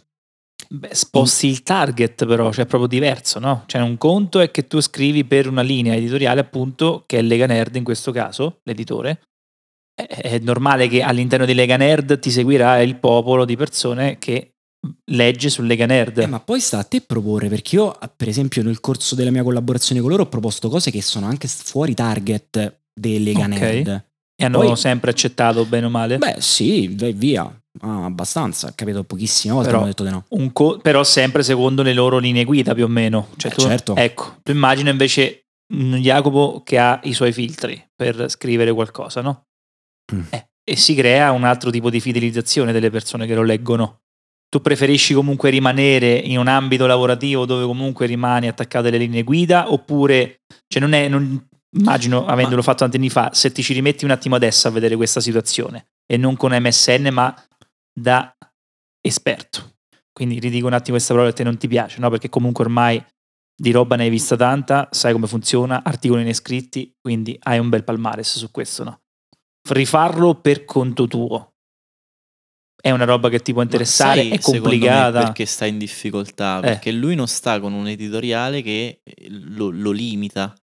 [0.69, 3.65] Beh, sposti il target però, cioè è proprio diverso, no?
[3.67, 7.47] Cioè un conto è che tu scrivi per una linea editoriale appunto, che è Lega
[7.47, 9.21] Nerd in questo caso, l'editore.
[10.07, 14.53] È, normale che all'interno di Lega Nerd ti seguirà il popolo di persone che
[15.11, 16.19] legge su Lega Nerd.
[16.19, 19.43] Eh, ma poi sta a te proporre, perché io, per esempio, nel corso della mia
[19.43, 23.47] collaborazione con loro ho proposto cose che sono anche fuori target delle Lega Ok.
[23.49, 24.05] Nerd.
[24.41, 26.17] e hanno poi- sempre accettato bene o male.
[26.17, 27.43] Beh, sì, vai via.
[27.83, 30.25] Ah, abbastanza, capito pochissime volte Però- hanno detto di no.
[30.31, 33.29] Un co- però sempre secondo le loro linee guida più o meno.
[33.37, 33.95] Cioè Eh, tu- certo.
[33.97, 39.45] Ecco, tu immagina invece Jacopo che ha i suoi filtri per scrivere qualcosa, no?
[40.15, 40.21] Mm.
[40.31, 44.03] Eh, e si crea un altro tipo di fidelizzazione delle persone che lo leggono.
[44.49, 49.73] Tu preferisci comunque rimanere in un ambito lavorativo dove comunque rimani attaccato alle linee guida
[49.73, 54.05] oppure, cioè non è, non- immagino avendolo fatto tanti anni fa, se ti ci rimetti
[54.05, 57.35] un attimo adesso a vedere questa situazione e non con MSN ma
[57.93, 58.37] da
[59.01, 59.75] esperto.
[60.13, 62.11] Quindi ridico un attimo questa parola che a te non ti piace, no?
[62.11, 63.03] Perché comunque ormai
[63.57, 67.85] di roba ne hai vista tanta, sai come funziona, articoli inescritti, quindi hai un bel
[67.85, 69.00] palmares su questo, no?
[69.69, 71.53] Rifarlo per conto tuo
[72.83, 75.25] è una roba che ti può interessare, sai, è complicata.
[75.25, 76.59] perché sta in difficoltà?
[76.59, 76.63] Eh.
[76.63, 80.55] Perché lui non sta con un editoriale che lo, lo limita,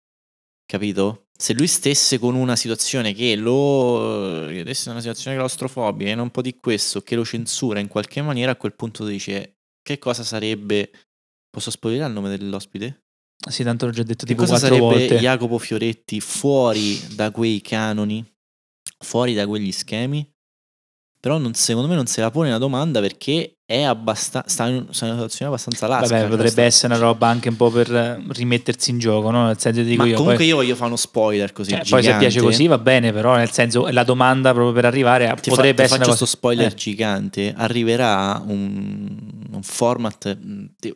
[0.66, 1.28] capito?
[1.40, 6.32] se lui stesse con una situazione che lo adesso è una situazione claustrofobica e non
[6.32, 10.24] può di questo, che lo censura in qualche maniera, a quel punto dice che cosa
[10.24, 10.90] sarebbe
[11.48, 13.04] posso spoilerare il nome dell'ospite?
[13.50, 15.18] Sì, tanto l'ho già detto Che tipo cosa sarebbe volte.
[15.18, 18.26] Jacopo Fioretti fuori da quei canoni,
[19.04, 20.30] fuori da quegli schemi?
[21.20, 24.76] Però non- secondo me non se la pone una domanda perché è abbastanza sta in,
[24.76, 26.08] una situazione abbastanza lasca.
[26.08, 29.32] Vabbè, cioè potrebbe sta- essere una roba anche un po' per eh, rimettersi in gioco,
[29.32, 29.48] no?
[29.48, 30.16] Nel senso dico Ma io.
[30.16, 31.72] comunque poi, io voglio fare uno spoiler così.
[31.72, 35.28] cioè, poi se piace così va bene, però nel senso la domanda proprio per arrivare
[35.28, 36.38] a Ti, potrebbe fa, essere questo cosa...
[36.38, 36.76] spoiler Eh.
[36.76, 37.54] gigante.
[37.58, 39.18] Arriverà un,
[39.52, 40.94] un format mm, di-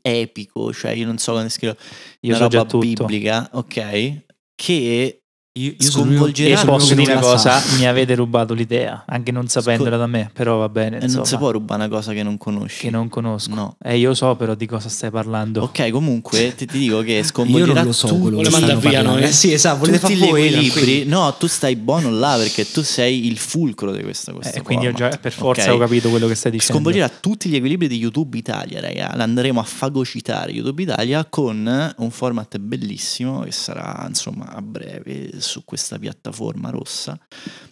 [0.00, 1.76] epico, cioè io non so come scrivo,
[2.20, 4.22] Io una so roba biblica, ok?
[4.54, 5.22] Che
[5.54, 7.76] Io, Sconvolgerà E Gerardo posso dire una cosa, sa.
[7.76, 11.26] mi avete rubato l'idea, anche non sapendola da me, però va bene, eh, insomma, non
[11.26, 12.82] si può rubare una cosa che non conosci.
[12.82, 13.52] che non conosco.
[13.52, 13.76] No.
[13.82, 15.62] E io so però di cosa stai parlando.
[15.62, 18.78] Ok, comunque ti, ti dico che Io sconvolgerà non lo so tutti- quello che stanno
[18.78, 19.22] via noi.
[19.24, 20.70] Eh sì, esatto, volete fare gli voi equilibri.
[20.70, 21.04] tranquilli.
[21.06, 24.86] No, tu stai buono là perché tu sei il fulcro di questa, Eh, questo quindi
[24.86, 25.74] ho già per forza ok?
[25.74, 26.74] ho capito quello che stai dicendo.
[26.74, 29.14] Sconvolgerà tutti gli equilibri di YouTube Italia, raga.
[29.16, 35.64] L'andremo a fagocitare YouTube Italia con un format bellissimo che sarà insomma a breve su
[35.64, 37.18] questa piattaforma rossa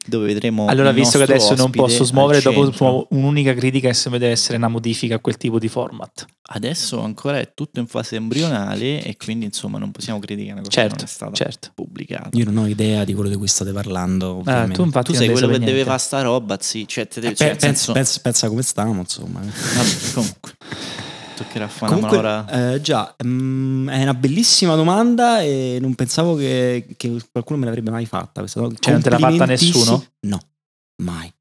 [0.06, 4.28] dove vedremo Allora, visto che adesso non posso smuovere, dopo un'unica critica e se deve
[4.30, 6.24] essere una modifica a quel tipo di format.
[6.50, 10.70] Adesso ancora è tutto in fase embrionale e quindi insomma non possiamo criticare una cosa
[10.82, 11.70] che non Certo, è stata certo.
[11.74, 12.30] pubblicata.
[12.38, 14.28] Io non ho idea di quello di cui state parlando.
[14.28, 14.74] Ah, ovviamente.
[14.74, 17.34] tu infatti tu sei quello che deve fare sta roba, sì, cioè, te Eh, pe-
[17.34, 19.40] cioè, pensa, senso- pensa- pensa come stiamo, insomma.
[19.40, 20.52] Vabbè, comunque
[21.38, 26.34] toccherà fare una Comunque, manovra eh, già, mm, è una bellissima domanda e non pensavo
[26.34, 28.40] che, che qualcuno me l'avrebbe mai fatta.
[28.40, 28.80] Questa domanda.
[28.80, 30.04] Cioè, non te l'ha fatta nessuno?
[30.26, 30.40] No,
[31.02, 31.32] mai.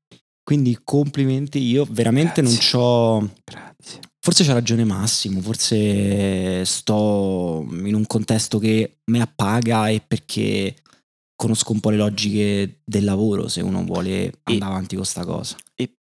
[0.43, 2.43] Quindi complimenti, io veramente Grazie.
[2.43, 3.30] non c'ho...
[3.43, 4.00] Grazie.
[4.20, 10.76] Forse c'ha ragione Massimo, forse sto in un contesto che mi appaga e perché
[11.36, 15.56] conosco un po' le logiche del lavoro se uno vuole andare avanti con sta cosa.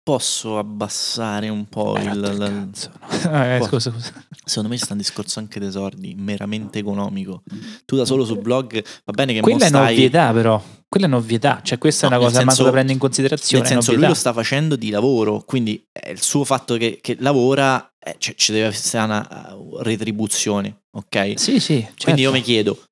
[0.09, 3.44] Posso abbassare un po' Hai il, il cazzo, no?
[3.44, 3.66] Eh, Qua.
[3.68, 4.12] scusa, scusa.
[4.42, 7.42] secondo me sta un discorso anche dei soldi meramente economico
[7.84, 10.62] tu da solo sul blog va bene che Quella è stai un'ovvietà, però.
[10.88, 11.61] Quella è un'ovvietà.
[11.62, 13.62] Cioè, questa No, è una cosa senso- da prendere in considerazione.
[13.64, 17.16] nel senso lui lo sta facendo di lavoro quindi è il suo fatto che, che
[17.20, 21.80] lavora eh, cioè, ci deve essere una uh, retribuzione ok Sì, sì.
[21.82, 22.04] Certo.
[22.04, 22.82] Quindi io mi chiedo,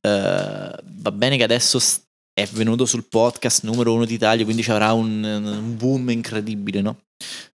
[0.00, 2.00] eh, va bene che adesso s-
[2.38, 6.98] è venuto sul podcast numero uno d'Italia, quindi ci avrà un, un boom incredibile, no?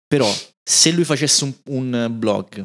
[0.06, 0.30] Però
[0.62, 2.64] se lui facesse un, un blog,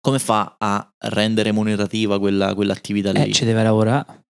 [0.00, 3.28] come fa a rendere remunerativa quella, quell'attività lì?
[3.28, 4.24] Eh, ci deve lavorare.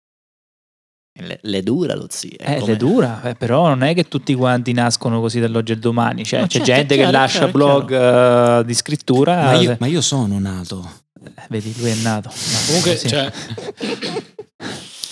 [1.18, 2.36] le, le dura lo zio.
[2.38, 5.72] è Eh, come- le dura, eh, però non è che tutti quanti nascono così dall'oggi
[5.72, 6.24] al domani.
[6.24, 7.92] Cioè, No, c'è certo, gente che chiaro, è lascia chiaro, blog
[8.60, 9.42] eh, di scrittura.
[9.42, 11.02] Ma io, eh, ma io sono nato.
[11.48, 12.28] Vedi, lui è nato.
[12.28, 13.08] No, Comunque, sì.
[13.08, 13.32] cioè,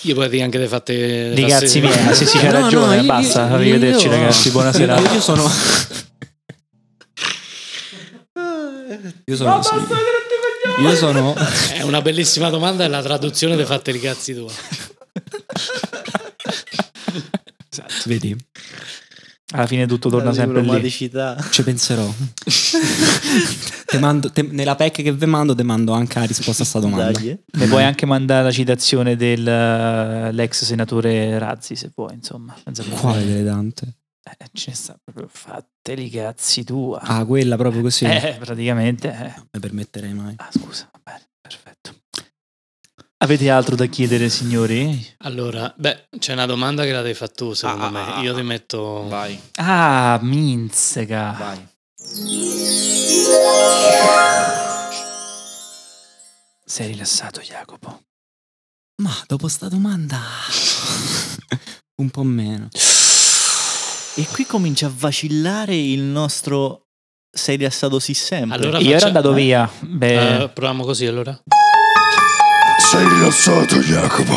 [0.05, 1.33] io poi dire anche le fatte...
[1.35, 2.97] Di cazzi miei, sì, sì, c'ha No, no, ragione.
[2.97, 4.51] io- basta, io- arrivederci, io- ragazzi.
[4.51, 5.51] Buona io- sono.
[9.27, 9.63] Io sono.
[9.63, 9.71] sì.
[10.83, 11.35] Io sono.
[11.73, 14.51] È una bellissima domanda e la traduzione di fatte i cazzi tua.
[18.05, 18.37] Vedi?
[19.53, 20.69] Alla fine tutto torna La sempre lì.
[21.51, 22.09] Ci penserò.
[23.87, 26.81] Te mando- te- nella pack che vi mando, te mando anche la risposta a sta
[26.81, 27.11] domanda.
[27.13, 27.39] Dai, eh.
[27.61, 32.57] E puoi anche mandare la citazione dell'ex senatore Razzi, se vuoi, insomma.
[32.99, 33.97] Quale delle tante?
[34.25, 37.01] Eh, ce ne sta proprio fatte li cazzi tua.
[37.03, 38.07] Ah, quella proprio così.
[38.07, 39.09] Eh, praticamente.
[39.13, 39.33] eh.
[39.37, 40.33] Non mi permetterei mai.
[40.39, 41.34] Ah, scusa, va bene, perfetto.
[43.25, 45.03] Avete altro da chiedere, signori?
[45.23, 48.01] Allora, beh, c'è una domanda che la devi fare tu, secondo Ah, me.
[48.01, 48.37] ah, Io ah.
[48.37, 49.07] ti metto...
[49.09, 51.35] Vai, Ah, minzega.
[51.39, 51.67] vai.
[56.67, 58.03] Sei rilassato, Jacopo.
[59.03, 60.21] Ma dopo sta domanda.
[62.03, 62.69] un po' meno.
[64.17, 66.89] E qui comincia a vacillare il nostro
[67.31, 68.59] sei rilassato sì sempre.
[68.59, 69.71] Allora Io ero faccia- andato via.
[69.81, 71.41] Beh, Eh, proviamo così allora.
[72.95, 74.35] Sei rilassato, Jacopo.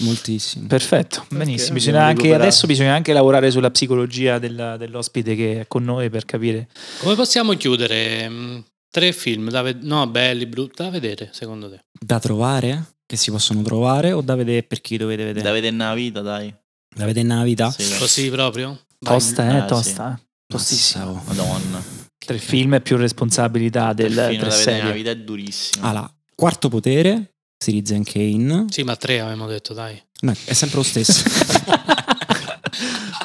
[0.00, 0.66] Moltissimo.
[0.66, 1.72] perfetto, benissimo.
[1.72, 6.26] Bisogna anche, adesso bisogna anche lavorare sulla psicologia del- dell'ospite che è con noi per
[6.26, 6.68] capire.
[7.00, 8.28] Come possiamo chiudere?
[8.28, 8.58] Mm,
[8.90, 11.80] Tre film, da ved- no, belli, brutti, da vedere, secondo te?
[11.98, 12.96] Da trovare?
[13.06, 15.44] Che si possono trovare o da vedere per chi dovete vedere?
[15.44, 16.54] Da vedere nella vita, dai.
[16.94, 17.70] Da vedere nella vita?
[17.70, 17.96] Sì.
[17.98, 18.80] Così proprio?
[18.98, 20.14] Tosta, eh, Ah, tosta.
[20.18, 20.26] eh.
[20.46, 21.22] Tostissimo.
[21.26, 21.97] Madonna.
[22.28, 24.92] Tre film e più responsabilità del Il film tre serie.
[24.92, 25.88] vita è durissimo.
[25.88, 28.66] Allora, quarto potere, Citizen Kane.
[28.68, 29.98] Sì, ma tre avevamo detto, dai.
[30.20, 31.22] No, è sempre lo stesso.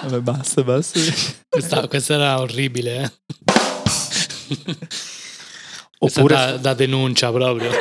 [0.03, 0.99] Vabbè, basta, basta.
[1.49, 3.11] Questa, questa era orribile, eh.
[5.99, 7.71] Oppure da, da denuncia proprio.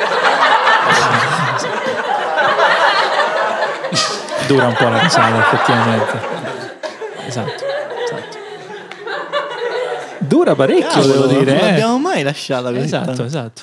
[4.47, 6.19] Dura un po' la risata, effettivamente.
[7.27, 7.72] Esatto.
[10.33, 11.53] Dura parecchio, Cavolo, devo dire.
[11.53, 11.69] Non eh.
[11.69, 13.61] l'abbiamo mai lasciata così Esatto, esatto.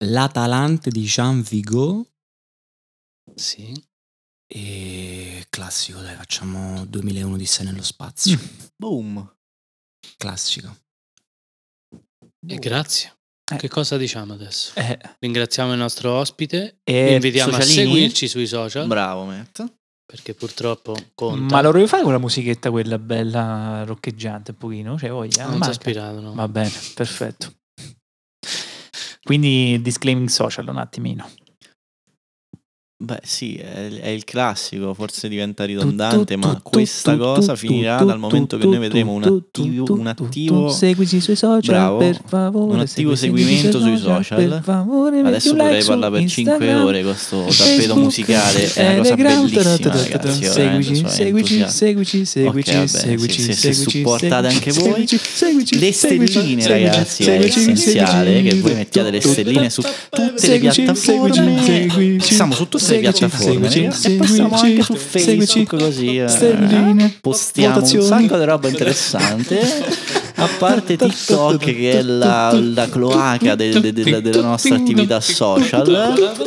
[0.00, 2.06] L'Atalante di Jean Vigo.
[3.34, 3.72] Sì.
[4.46, 8.38] E classico, dai, facciamo 2001 di sé nello spazio.
[8.76, 9.36] Boom.
[10.18, 10.76] Classico.
[12.46, 13.16] E grazie.
[13.50, 13.56] Eh.
[13.56, 14.72] Che cosa diciamo adesso?
[14.74, 16.80] Eh, Ringraziamo il nostro ospite.
[16.84, 17.92] e Vi invitiamo a socialini?
[17.92, 19.64] seguirci sui social Bravo, Matt.
[20.12, 21.54] Perché purtroppo conta.
[21.54, 24.98] Ma lo devi fare quella musichetta quella bella roccheggiante un pochino?
[24.98, 25.46] Cioè voglia?
[25.46, 26.34] non ha ispirato, no.
[26.34, 27.50] Va bene, perfetto.
[29.22, 31.26] Quindi disclaiming social un attimino.
[33.02, 38.56] Beh, sì, è, è il classico, forse diventa ridondante, ma questa cosa finirà dal momento
[38.56, 41.98] che noi vedremo un attivo, un attivo seguici sui social Bravo.
[41.98, 44.60] per favore un attivo seguimento sui per social.
[44.62, 48.72] favore, metti Adesso un potrei like parlare per su 5 Instagram, ore questo tappeto musicale,
[48.72, 50.44] è una cosa Telegram, bellissima, ragazzi.
[50.44, 55.08] Seguici, seguici, seguici, seguici, seguici, se- supportate anche voi.
[55.70, 62.20] Le stelline, ragazzi, è essenziale che voi mettiate le stelline su tutte le piattaforme.
[62.20, 66.16] Siamo su tutte seguici, piattaforme seguici, e poi siamo seguici, anche su Facebook seguici, così
[66.18, 68.04] eh, stelline, postiamo votazioni.
[68.04, 70.20] un sacco di roba interessante.
[70.42, 75.84] A parte TikTok che è la, la cloaca del- de- de- della nostra attività social,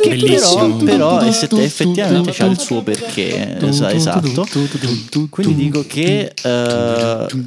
[0.02, 0.76] che però, Bellissimo.
[0.84, 4.46] però eff- effettivamente c'ha il suo perché, esa- esatto.
[5.30, 6.32] Quindi dico che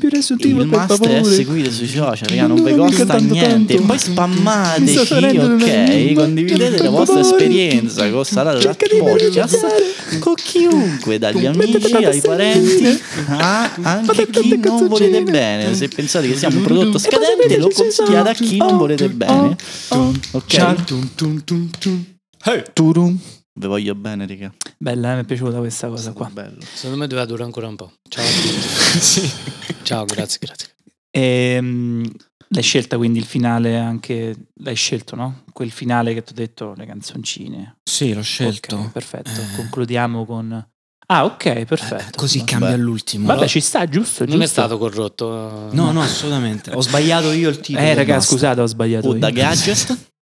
[0.09, 3.75] riassuntivo, il must è seguire sui social, raga, non vi costa niente.
[3.81, 6.13] poi spammateci, ok?
[6.13, 8.67] Condividete la vostra esperienza con Sarà di
[8.97, 15.73] podcast con chiunque, dagli amici ai parenti, a anche chi non volete bene.
[15.75, 19.55] Se pensate che siamo un prodotto scadente, lo consigliate a chi non volete bene.
[22.41, 22.73] Ok?
[22.73, 23.19] Turum.
[23.53, 24.53] Vi voglio bene, raga.
[24.77, 26.29] Bella, eh, mi è piaciuta questa cosa qua.
[26.31, 26.59] Bello.
[26.73, 27.91] Secondo me doveva durare ancora un po'.
[28.07, 29.31] Ciao a tutti.
[29.83, 30.67] Ciao, grazie, grazie.
[31.11, 32.09] Ehm,
[32.49, 35.43] l'hai scelta quindi il finale anche, l'hai scelto no?
[35.51, 37.79] Quel finale che ti ho detto, le canzoncine.
[37.83, 38.77] Sì, l'ho scelto.
[38.77, 39.55] Ok, perfetto, Eh.
[39.57, 40.65] concludiamo con...
[41.11, 42.03] Ah ok, perfetto.
[42.13, 42.51] Eh, così Vabbè.
[42.51, 43.25] cambia all'ultimo.
[43.25, 44.47] Vabbè, ci sta, giusto, Non è giusto.
[44.61, 45.69] stato corrotto.
[45.71, 46.71] No, no, assolutamente.
[46.71, 47.83] Ho sbagliato io il titolo.
[47.83, 49.19] Eh raga, scusate, ho sbagliato O io.
[49.19, 49.97] da gadget?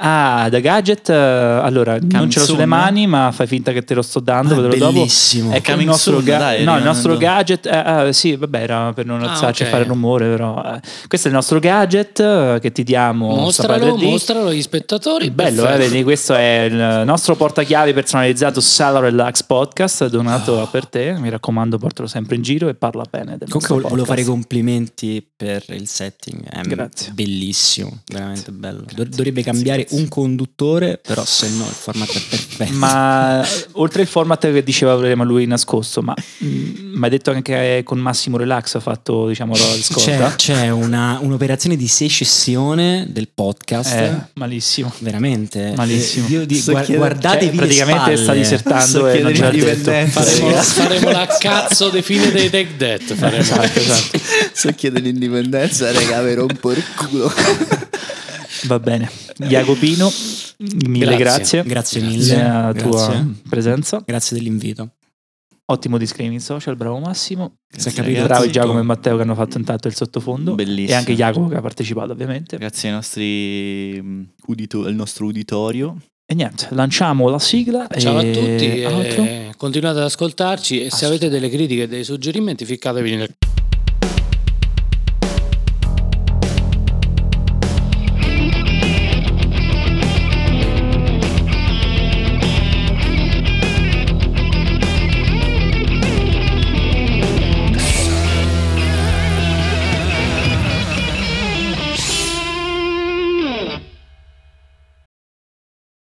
[0.00, 3.94] Ah, da gadget, eh, allora, non ce l'ho sulle mani, ma fai finta che te
[3.94, 4.92] lo sto dando, Ah, vedrò dopo.
[4.92, 5.48] bellissimo.
[5.50, 8.62] Ecco il Coming nostro, soon, ga- dai, no, il nostro gadget, eh, eh, sì, vabbè,
[8.62, 9.68] era per non Ah, alzarci ok.
[9.68, 10.62] e fare rumore, però.
[10.62, 10.80] eh.
[11.08, 13.26] Questo è il nostro gadget eh, che ti diamo.
[13.34, 14.08] Mostralo, sabato 3D.
[14.08, 15.30] mostralo agli spettatori.
[15.30, 21.14] Bello, eh, vedi, questo è il nostro portachiavi personalizzato Sala Relax Podcast donato per te.
[21.18, 24.08] Mi raccomando, portalo sempre in giro e parla bene del Comunque volevo podcast.
[24.10, 26.44] fare i complimenti per il setting.
[26.48, 27.10] È Grazie.
[27.10, 28.84] bellissimo, veramente bello.
[28.94, 32.72] Dov- Dovrebbe cambiare un conduttore, però se no il formato è perfetto.
[32.74, 37.82] Ma oltre il format che diceva prima lui nascosto, ma mi hai detto anche che
[37.84, 40.34] con Massimo Relax ha fatto, diciamo, roba di c'è, scorta?
[40.36, 43.92] c'è una- un'operazione di secessione del podcast.
[43.94, 44.92] Eh, malissimo.
[44.98, 45.72] Veramente.
[45.76, 46.26] Malissimo.
[46.26, 49.42] Eh, io di- So guar- chiedere- guardatevi Cioè, praticamente sta disertando So e non ce
[49.42, 50.06] l'ha.
[50.06, 53.14] Faremo, faremo la cazzo di fine dei Take That.
[53.14, 53.42] Faremo.
[53.42, 54.18] Esatto, esatto.
[54.52, 57.32] Se chiede l'indipendenza, raga, mi rompo il culo.
[58.64, 59.08] Va bene.
[59.36, 60.10] Jacopino,
[60.86, 61.62] mille Grazie.
[61.62, 61.62] grazie.
[61.62, 62.34] Grazie mille.
[62.34, 62.90] della Grazie.
[62.90, 64.02] tua presenza.
[64.04, 64.90] Grazie dell'invito.
[65.70, 67.56] Ottimo disclaiming social, bravo Massimo.
[67.70, 68.50] Si è capito Bravi.
[68.50, 70.54] Giacomo e Matteo che hanno fatto intanto il sottofondo.
[70.54, 70.88] Bellissimo.
[70.88, 72.56] E anche Jacopo che ha partecipato ovviamente.
[72.56, 75.94] Grazie ai nostri mm, udito- al nostro uditorio.
[76.24, 77.86] E niente, lanciamo la sigla.
[77.98, 78.84] Ciao a e tutti.
[78.84, 79.22] altro?
[79.24, 80.84] E continuate ad ascoltarci.
[80.84, 83.34] E se avete delle critiche e dei suggerimenti, ficcatevi nel